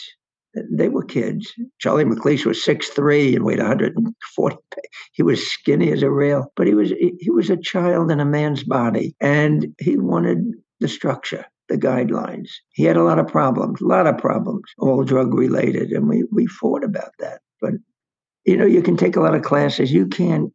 [0.55, 1.53] they were kids.
[1.79, 4.57] Charlie McLeish was six three and weighed 140.
[5.13, 8.25] He was skinny as a rail, but he was he was a child in a
[8.25, 12.49] man's body, and he wanted the structure, the guidelines.
[12.71, 16.25] He had a lot of problems, a lot of problems, all drug related, and we
[16.33, 17.41] we fought about that.
[17.61, 17.75] But
[18.45, 19.93] you know, you can take a lot of classes.
[19.93, 20.53] You can't.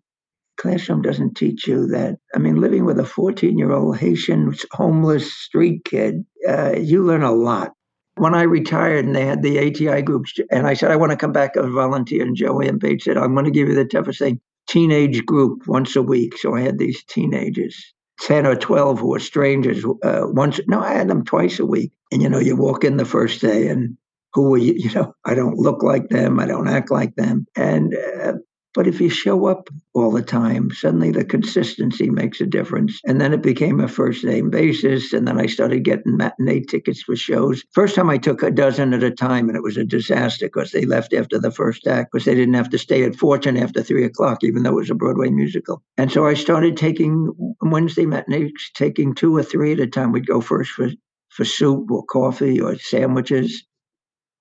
[0.57, 2.17] Classroom doesn't teach you that.
[2.33, 7.23] I mean, living with a 14 year old Haitian homeless street kid, uh, you learn
[7.23, 7.73] a lot
[8.17, 11.17] when I retired and they had the ATI groups, and I said, I want to
[11.17, 13.85] come back as a volunteer, and JoAnne Page said, I'm going to give you the
[13.85, 16.37] toughest thing teenage group once a week.
[16.37, 20.59] So I had these teenagers, 10 or 12 who were strangers uh, once.
[20.67, 21.91] No, I had them twice a week.
[22.11, 23.97] And, you know, you walk in the first day and
[24.33, 24.73] who are you?
[24.73, 26.39] You know, I don't look like them.
[26.39, 27.45] I don't act like them.
[27.55, 28.33] And uh,
[28.75, 32.99] but if you show up all the time, suddenly the consistency makes a difference.
[33.05, 35.13] And then it became a first name basis.
[35.13, 37.63] And then I started getting matinee tickets for shows.
[37.71, 40.71] First time I took a dozen at a time, and it was a disaster because
[40.71, 43.81] they left after the first act because they didn't have to stay at Fortune after
[43.81, 45.81] three o'clock, even though it was a Broadway musical.
[45.97, 50.11] And so I started taking Wednesday matinees, taking two or three at a time.
[50.11, 50.89] We'd go first for,
[51.29, 53.65] for soup or coffee or sandwiches.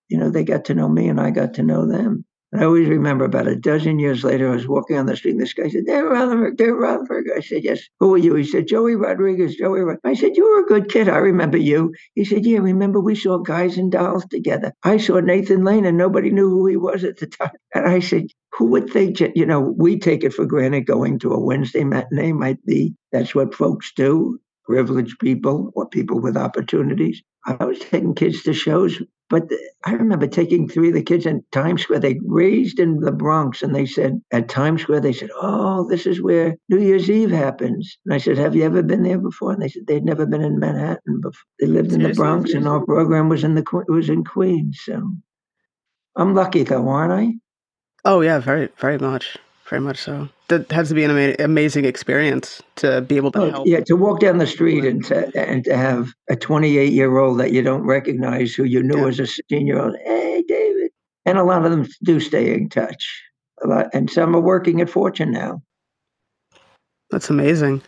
[0.08, 2.24] You know, they got to know me and I got to know them.
[2.54, 5.32] And I always remember about a dozen years later, I was walking on the street
[5.32, 7.24] and this guy said, Dave Rothenberg, Dave Rothenberg.
[7.36, 7.80] I said, Yes.
[7.98, 8.36] Who are you?
[8.36, 10.00] He said, Joey Rodriguez, Joey Rodriguez.
[10.04, 11.08] I said, You were a good kid.
[11.08, 11.92] I remember you.
[12.14, 14.72] He said, Yeah, remember we saw Guys and Dolls together.
[14.84, 17.50] I saw Nathan Lane and nobody knew who he was at the time.
[17.74, 21.32] And I said, Who would think, you know, we take it for granted going to
[21.32, 27.22] a Wednesday matinee might be, that's what folks do privileged people or people with opportunities.
[27.46, 29.00] I was taking kids to shows,
[29.34, 29.50] but
[29.84, 31.98] I remember taking three of the kids in Times Square.
[31.98, 36.06] They raised in the Bronx, and they said at Times Square, they said, "Oh, this
[36.06, 39.50] is where New Year's Eve happens." And I said, "Have you ever been there before?"
[39.50, 41.46] And they said they'd never been in Manhattan before.
[41.58, 44.80] They lived in the Bronx, and our program was in the was in Queens.
[44.84, 45.14] So
[46.14, 47.34] I'm lucky, though, aren't I?
[48.04, 49.36] Oh yeah, very very much
[49.68, 50.28] very much so.
[50.48, 53.66] That has to be an ama- amazing experience to be able to oh, help.
[53.66, 57.40] Yeah, to walk down the street and to and to have a 28 year old
[57.40, 59.08] that you don't recognize who you knew yeah.
[59.08, 59.96] as a 16 year old.
[60.04, 60.90] Hey, David.
[61.26, 63.22] And a lot of them do stay in touch.
[63.62, 65.62] A lot, and some are working at Fortune now.
[67.10, 67.82] That's amazing.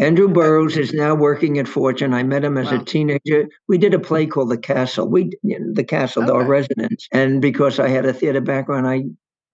[0.00, 2.14] Andrew Burroughs is now working at Fortune.
[2.14, 2.80] I met him as wow.
[2.80, 3.48] a teenager.
[3.68, 5.06] We did a play called The Castle.
[5.06, 6.32] We, you know, The Castle, okay.
[6.32, 7.06] our residence.
[7.12, 9.02] And because I had a theater background, I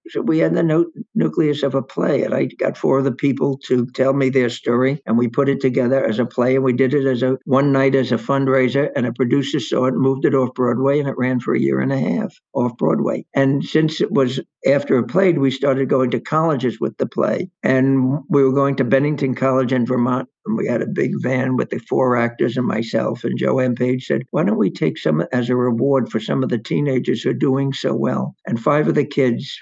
[0.08, 3.12] so we had the no- nucleus of a play, and I got four of the
[3.12, 6.64] people to tell me their story, and we put it together as a play, and
[6.64, 9.94] we did it as a one night as a fundraiser, and a producer saw it,
[9.94, 13.24] moved it off Broadway, and it ran for a year and a half off Broadway.
[13.34, 17.50] And since it was after it played, we started going to colleges with the play,
[17.62, 21.56] and we were going to Bennington College in Vermont and we had a big van
[21.56, 23.24] with the four actors and myself.
[23.24, 26.48] And JoAnne Page said, Why don't we take some as a reward for some of
[26.48, 28.34] the teenagers who are doing so well?
[28.46, 29.58] And five of the kids,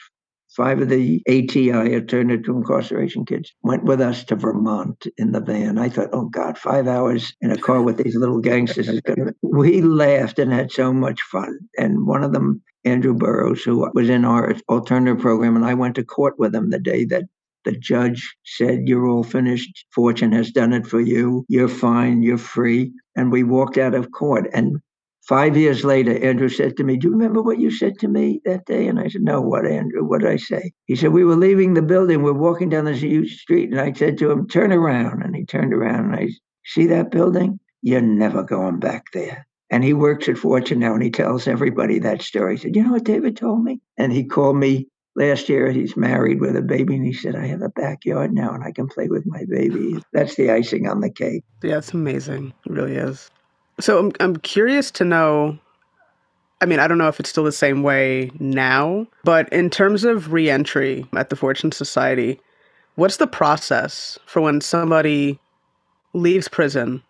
[0.57, 5.41] Five of the ATI, alternative to incarceration kids, went with us to Vermont in the
[5.41, 5.79] van.
[5.79, 9.35] I thought, oh God, five hours in a car with these little gangsters is good.
[9.43, 11.59] We laughed and had so much fun.
[11.79, 15.97] And one of them, Andrew Burrows, who was in our alternative program, and I went
[15.97, 17.25] to court with him the day that
[17.65, 19.87] the judge said, You're all finished.
[19.95, 21.45] Fortune has done it for you.
[21.49, 22.23] You're fine.
[22.23, 22.93] You're free.
[23.17, 24.49] And we walked out of court.
[24.53, 24.79] And
[25.27, 28.41] Five years later, Andrew said to me, Do you remember what you said to me
[28.45, 28.87] that day?
[28.89, 30.05] And I said, No, what, Andrew?
[30.05, 30.73] What did I say?
[30.87, 32.23] He said, We were leaving the building.
[32.23, 33.71] We're walking down the street.
[33.71, 35.23] And I said to him, Turn around.
[35.23, 37.61] And he turned around and I said, see that building?
[37.83, 39.47] You're never going back there.
[39.71, 42.57] And he works at Fortune now and he tells everybody that story.
[42.57, 43.81] He said, You know what David told me?
[43.97, 45.71] And he called me last year.
[45.71, 46.97] He's married with a baby.
[46.97, 49.97] And he said, I have a backyard now and I can play with my baby.
[50.13, 51.45] That's the icing on the cake.
[51.63, 52.53] Yeah, it's amazing.
[52.67, 53.31] It really is.
[53.81, 55.59] So I'm I'm curious to know.
[56.61, 60.05] I mean, I don't know if it's still the same way now, but in terms
[60.05, 62.41] of reentry at the Fortune Society,
[62.95, 65.39] what's the process for when somebody
[66.15, 67.03] leaves prison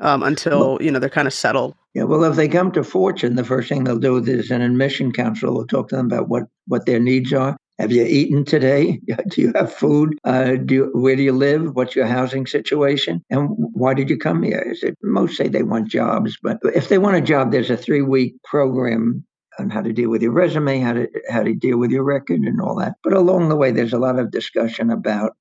[0.00, 1.74] um, until you know they're kind of settled?
[1.94, 5.12] Yeah, well, if they come to Fortune, the first thing they'll do is an admission
[5.12, 9.00] counselor will talk to them about what what their needs are, have you eaten today?
[9.28, 10.18] Do you have food?
[10.24, 11.74] Uh, do you, where do you live?
[11.74, 13.22] What's your housing situation?
[13.30, 14.60] And why did you come here?
[14.60, 17.76] Is it, most say they want jobs, but if they want a job, there's a
[17.76, 19.24] three week program
[19.58, 22.40] on how to deal with your resume, how to how to deal with your record,
[22.40, 22.94] and all that.
[23.02, 25.32] But along the way, there's a lot of discussion about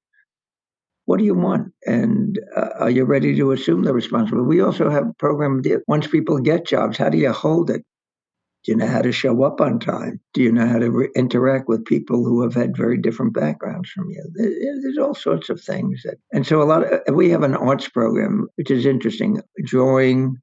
[1.06, 4.48] what do you want, and uh, are you ready to assume the responsibility?
[4.48, 7.84] We also have a program that once people get jobs, how do you hold it?
[8.64, 10.22] Do you know how to show up on time?
[10.34, 13.90] Do you know how to re- interact with people who have had very different backgrounds
[13.90, 14.24] from you?
[14.36, 16.04] There's all sorts of things.
[16.04, 20.38] That, and so a lot of, we have an arts program, which is interesting, drawing,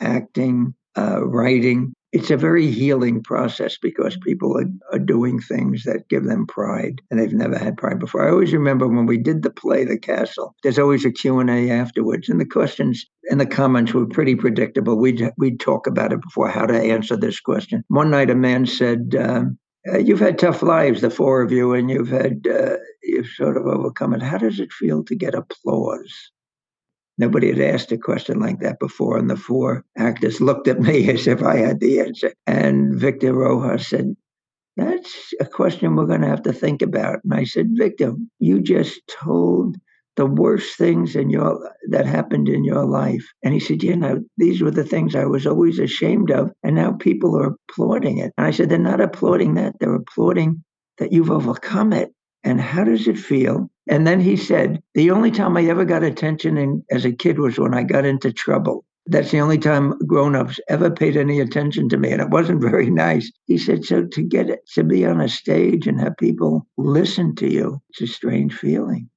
[0.00, 6.08] acting, uh, writing, it's a very healing process because people are, are doing things that
[6.08, 8.24] give them pride and they've never had pride before.
[8.24, 12.28] I always remember when we did the play the castle there's always a q&a afterwards
[12.28, 14.96] and the questions and the comments were pretty predictable.
[14.96, 17.82] We'd, we'd talk about it before how to answer this question.
[17.88, 19.58] One night a man said um,
[19.92, 23.56] uh, you've had tough lives the four of you and you've had uh, you've sort
[23.56, 24.22] of overcome it.
[24.22, 26.30] How does it feel to get applause
[27.16, 31.08] Nobody had asked a question like that before, and the four actors looked at me
[31.10, 32.32] as if I had the answer.
[32.46, 34.16] And Victor Rojas said,
[34.76, 37.20] That's a question we're going to have to think about.
[37.24, 39.76] And I said, Victor, you just told
[40.16, 43.24] the worst things in your that happened in your life.
[43.42, 46.76] And he said, you know, these were the things I was always ashamed of, and
[46.76, 48.32] now people are applauding it.
[48.38, 50.62] And I said, they're not applauding that; they're applauding
[50.98, 52.12] that you've overcome it.
[52.44, 56.02] And how does it feel and then he said, The only time I ever got
[56.02, 58.84] attention in, as a kid was when I got into trouble.
[59.06, 62.10] That's the only time grown ups ever paid any attention to me.
[62.10, 63.30] And it wasn't very nice.
[63.46, 67.34] He said, So to get it, to be on a stage and have people listen
[67.36, 69.10] to you, it's a strange feeling.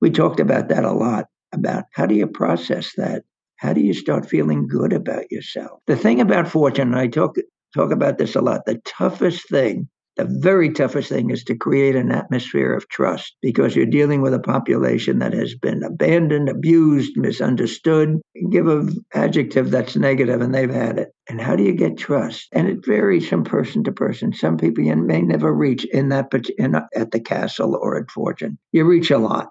[0.00, 3.24] We talked about that a lot about how do you process that?
[3.56, 5.80] How do you start feeling good about yourself?
[5.86, 7.36] The thing about fortune, I talk
[7.74, 11.94] talk about this a lot, the toughest thing the very toughest thing is to create
[11.94, 17.16] an atmosphere of trust because you're dealing with a population that has been abandoned, abused,
[17.16, 18.20] misunderstood.
[18.50, 21.12] Give an adjective that's negative and they've had it.
[21.28, 22.48] And how do you get trust?
[22.52, 24.32] And it varies from person to person.
[24.32, 28.58] Some people you may never reach in that in, at the castle or at Fortune.
[28.72, 29.50] You reach a lot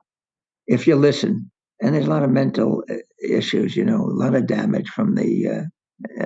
[0.65, 1.51] if you listen.
[1.81, 5.15] And there's a lot of mental uh, issues, you know, a lot of damage from
[5.15, 5.61] the uh,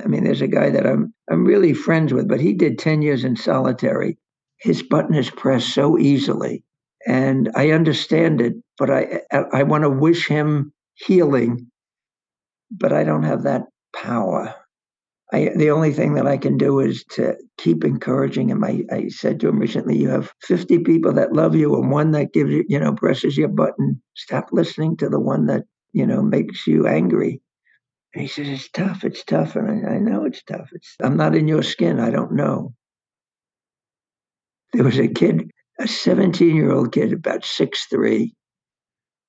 [0.04, 3.02] I mean, there's a guy that I'm I'm really friends with, but he did 10
[3.02, 4.18] years in solitary
[4.60, 6.64] his button is pressed so easily.
[7.08, 11.72] And I understand it, but I, I want to wish him healing,
[12.70, 13.64] but I don't have that
[13.96, 14.54] power.
[15.32, 18.64] I, the only thing that I can do is to keep encouraging him.
[18.64, 22.12] I, I said to him recently, you have 50 people that love you and one
[22.12, 24.02] that gives you, you know, presses your button.
[24.16, 27.42] Stop listening to the one that, you know, makes you angry.
[28.14, 29.04] And he says, it's tough.
[29.04, 29.56] It's tough.
[29.56, 30.70] And I, I know it's tough.
[30.74, 32.00] It's, I'm not in your skin.
[32.00, 32.74] I don't know
[34.74, 38.36] there was a kid a 17 year old kid, about six three,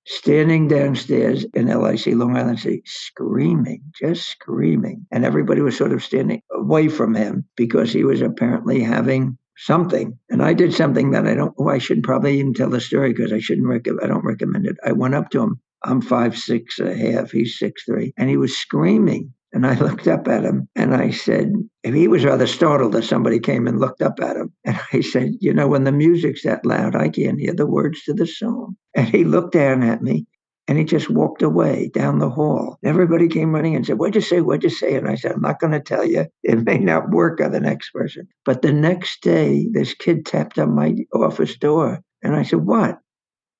[0.05, 5.07] standing downstairs in LIC, Long Island City, screaming, just screaming.
[5.13, 10.19] And everybody was sort of standing away from him because he was apparently having something.
[10.29, 13.33] And I did something that I don't, I shouldn't probably even tell the story because
[13.33, 14.77] I shouldn't, rec- I don't recommend it.
[14.85, 15.61] I went up to him.
[15.85, 17.31] I'm five, six and a half.
[17.31, 18.13] He's six, three.
[18.17, 19.33] And he was screaming.
[19.53, 23.41] And I looked up at him and I said, he was rather startled that somebody
[23.41, 24.53] came and looked up at him.
[24.65, 28.03] And I said, You know, when the music's that loud, I can't hear the words
[28.05, 28.77] to the song.
[28.95, 30.27] And he looked down at me
[30.69, 32.79] and he just walked away down the hall.
[32.85, 34.41] Everybody came running and said, What'd you say?
[34.41, 34.95] What'd you say?
[34.95, 36.27] And I said, I'm not going to tell you.
[36.45, 38.29] It may not work on the next person.
[38.45, 42.01] But the next day, this kid tapped on my office door.
[42.23, 42.99] And I said, What?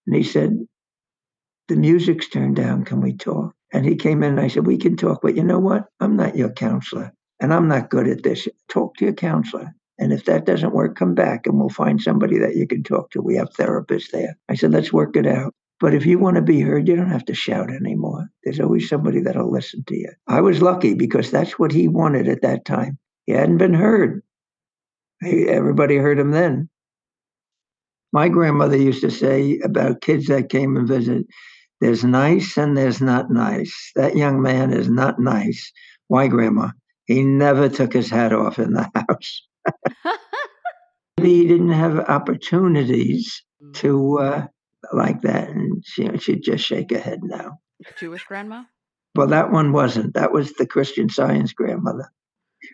[0.07, 0.57] And he said,
[1.69, 2.85] The music's turned down.
[2.85, 3.55] Can we talk?
[3.73, 5.87] And he came in and I said, We can talk, but you know what?
[6.01, 8.49] I'm not your counselor and I'm not good at this.
[8.69, 9.75] Talk to your counselor.
[9.99, 13.11] And if that doesn't work, come back and we'll find somebody that you can talk
[13.11, 13.21] to.
[13.21, 14.37] We have therapists there.
[14.49, 15.55] I said, Let's work it out.
[15.79, 18.29] But if you want to be heard, you don't have to shout anymore.
[18.45, 20.11] There's always somebody that'll listen to you.
[20.29, 22.99] I was lucky because that's what he wanted at that time.
[23.25, 24.23] He hadn't been heard.
[25.25, 26.69] Everybody heard him then.
[28.13, 31.27] My grandmother used to say about kids that came and visit,
[31.81, 33.93] there's nice and there's not nice.
[33.97, 35.73] That young man is not nice.
[36.09, 36.71] Why, Grandma?
[37.07, 39.43] He never took his hat off in the house.
[41.19, 43.75] Maybe he didn't have opportunities mm.
[43.77, 44.47] to uh,
[44.93, 47.59] like that, and she, she'd just shake her head now.
[47.99, 48.65] Jewish grandma?
[49.15, 50.15] Well, that one wasn't.
[50.15, 52.11] That was the Christian Science grandmother.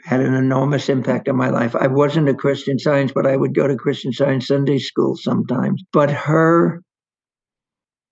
[0.04, 1.76] Had an enormous impact on my life.
[1.76, 5.82] I wasn't a Christian Science, but I would go to Christian Science Sunday school sometimes.
[5.92, 6.82] But her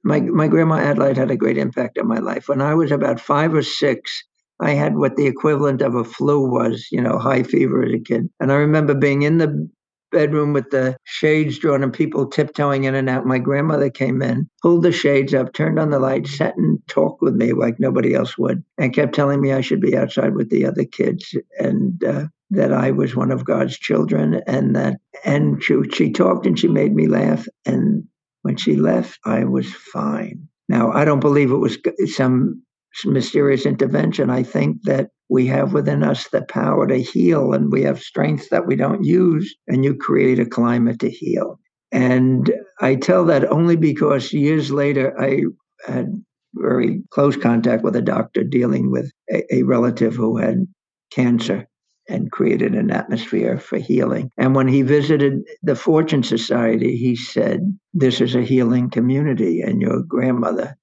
[0.04, 2.48] my my grandma Adelaide had a great impact on my life.
[2.48, 4.22] When I was about five or six,
[4.60, 7.98] I had what the equivalent of a flu was, you know, high fever as a
[7.98, 8.28] kid.
[8.38, 9.68] And I remember being in the
[10.12, 13.26] bedroom with the shades drawn and people tiptoeing in and out.
[13.26, 17.20] My grandmother came in, pulled the shades up, turned on the light, sat and talked
[17.20, 20.50] with me like nobody else would, and kept telling me I should be outside with
[20.50, 24.40] the other kids and uh, that I was one of God's children.
[24.46, 27.48] And that, and she, she talked and she made me laugh.
[27.66, 28.04] And
[28.44, 30.46] when she left, I was fine.
[30.68, 31.78] Now, I don't believe it was
[32.14, 32.62] some
[33.06, 34.28] mysterious intervention.
[34.28, 38.50] I think that we have within us the power to heal and we have strengths
[38.50, 41.58] that we don't use, and you create a climate to heal.
[41.90, 45.44] And I tell that only because years later I
[45.86, 46.22] had
[46.54, 50.66] very close contact with a doctor dealing with a, a relative who had
[51.10, 51.66] cancer
[52.08, 54.30] and created an atmosphere for healing.
[54.36, 59.80] And when he visited the Fortune Society, he said, This is a healing community, and
[59.80, 60.76] your grandmother,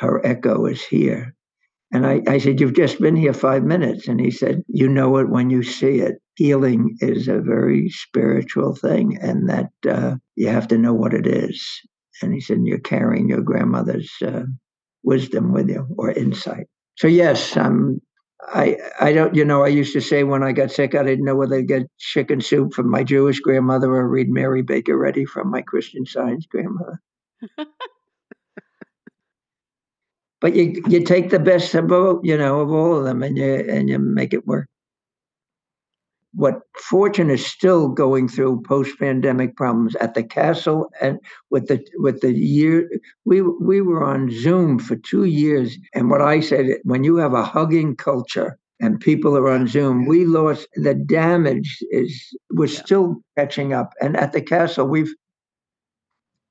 [0.00, 1.34] her echo is here.
[1.92, 4.08] And I, I said, You've just been here five minutes.
[4.08, 6.16] And he said, You know it when you see it.
[6.36, 11.26] Healing is a very spiritual thing, and that uh, you have to know what it
[11.26, 11.64] is.
[12.22, 14.42] And he said, You're carrying your grandmother's uh,
[15.02, 16.66] wisdom with you or insight.
[16.96, 18.00] So, yes, I'm
[18.48, 21.24] I I don't you know I used to say when I got sick I didn't
[21.24, 25.24] know whether to get chicken soup from my Jewish grandmother or read Mary Baker Eddy
[25.24, 27.00] from my Christian Science grandmother.
[30.40, 33.36] but you you take the best of both you know of all of them and
[33.36, 34.68] you and you make it work
[36.34, 41.18] what Fortune is still going through post-pandemic problems at the castle and
[41.50, 42.88] with the with the year
[43.24, 47.34] we we were on Zoom for two years, and what I said when you have
[47.34, 52.80] a hugging culture and people are on Zoom, we lost the damage is we're yeah.
[52.80, 55.14] still catching up, and at the castle we've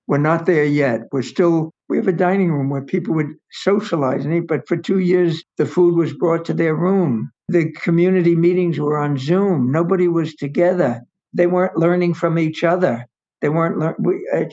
[0.10, 1.04] we're not there yet.
[1.14, 4.76] We're still we have a dining room where people would socialize and eat, but for
[4.76, 9.72] two years the food was brought to their room the community meetings were on Zoom.
[9.72, 11.02] Nobody was together.
[11.34, 13.08] They weren't learning from each other.
[13.42, 14.52] They weren't learning.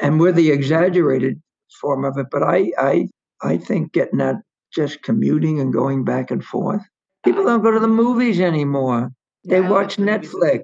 [0.00, 1.42] And we're the exaggerated
[1.80, 2.26] form of it.
[2.30, 3.08] But I, I,
[3.42, 4.36] I think getting that
[4.72, 6.82] just commuting and going back and forth.
[7.24, 9.10] People don't go to the movies anymore.
[9.44, 10.62] They yeah, watch Netflix.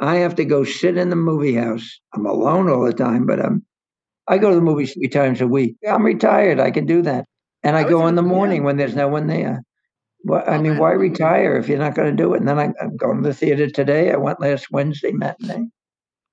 [0.00, 2.00] I have to go sit in the movie house.
[2.14, 3.64] I'm alone all the time, but I'm.
[4.28, 5.76] I go to the movies three times a week.
[5.88, 6.60] I'm retired.
[6.60, 7.24] I can do that,
[7.62, 9.62] and I, I go in the morning when there's no one there.
[10.24, 12.38] Well, I mean, why retire if you're not going to do it?
[12.40, 14.12] And then I, I'm going to the theater today.
[14.12, 15.68] I went last Wednesday matinee.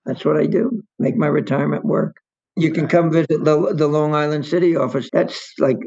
[0.06, 0.84] That's what I do.
[1.00, 2.18] Make my retirement work.
[2.58, 5.10] You can come visit the the Long Island City office.
[5.12, 5.78] That's like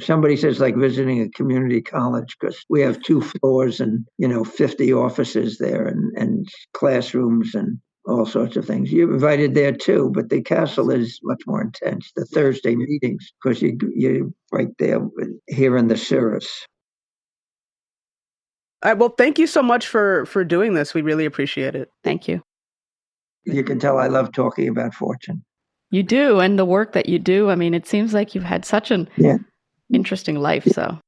[0.00, 4.42] somebody says, like visiting a community college because we have two floors and you know
[4.42, 8.92] fifty offices there and and classrooms and all sorts of things.
[8.92, 12.10] You're invited there too, but the castle is much more intense.
[12.16, 15.00] The Thursday meetings because you you're right there
[15.46, 16.66] hearing the cirrus.
[18.82, 20.92] All right, well, thank you so much for for doing this.
[20.92, 21.88] We really appreciate it.
[22.02, 22.42] Thank you.
[23.44, 25.44] You can tell I love talking about fortune.
[25.94, 27.50] You do, and the work that you do.
[27.50, 29.36] I mean, it seems like you've had such an Yeah.
[29.92, 30.64] interesting life.
[30.64, 30.98] So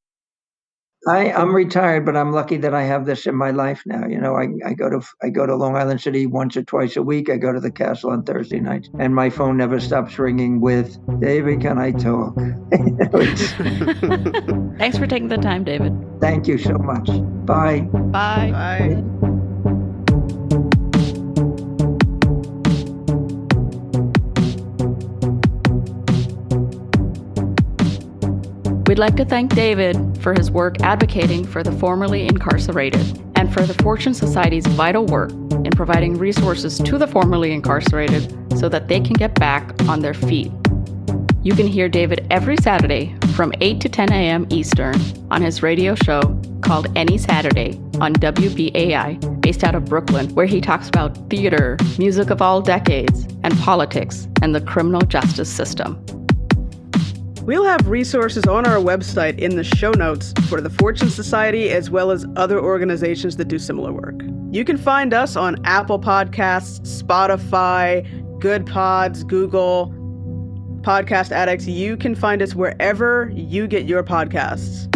[1.08, 4.06] I, I'm retired, but I'm lucky that I have this in my life now.
[4.06, 6.96] You know, I, I go to I go to Long Island City once or twice
[6.96, 7.28] a week.
[7.30, 10.96] I go to the castle on Thursday nights, and my phone never stops ringing with
[11.20, 11.60] David.
[11.62, 12.34] Can I talk?
[12.38, 13.52] You know, it's-
[14.78, 15.92] thanks for taking the time, David.
[16.20, 17.06] Thank you so much.
[17.44, 17.80] Bye.
[18.12, 18.50] Bye.
[18.52, 19.45] Bye.
[28.96, 33.60] We'd like to thank David for his work advocating for the formerly incarcerated and for
[33.60, 39.00] the Fortune Society's vital work in providing resources to the formerly incarcerated so that they
[39.00, 40.50] can get back on their feet.
[41.42, 44.46] You can hear David every Saturday from 8 to 10 a.m.
[44.48, 44.96] Eastern
[45.30, 46.22] on his radio show
[46.62, 52.30] called Any Saturday on WBAI, based out of Brooklyn, where he talks about theater, music
[52.30, 56.02] of all decades, and politics and the criminal justice system.
[57.46, 61.88] We'll have resources on our website in the show notes for the Fortune Society as
[61.88, 64.20] well as other organizations that do similar work.
[64.50, 68.04] You can find us on Apple Podcasts, Spotify,
[68.40, 69.94] Goodpods, Google,
[70.80, 71.68] Podcast Addicts.
[71.68, 74.92] You can find us wherever you get your podcasts.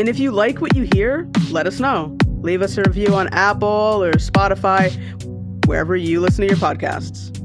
[0.00, 2.18] And if you like what you hear, let us know.
[2.40, 4.90] Leave us a review on Apple or Spotify,
[5.66, 7.39] wherever you listen to your podcasts.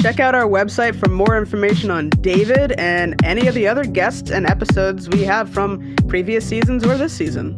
[0.00, 4.30] Check out our website for more information on David and any of the other guests
[4.30, 7.56] and episodes we have from previous seasons or this season.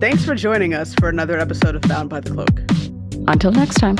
[0.00, 2.60] Thanks for joining us for another episode of Found by the Cloak.
[3.28, 3.96] Until next time.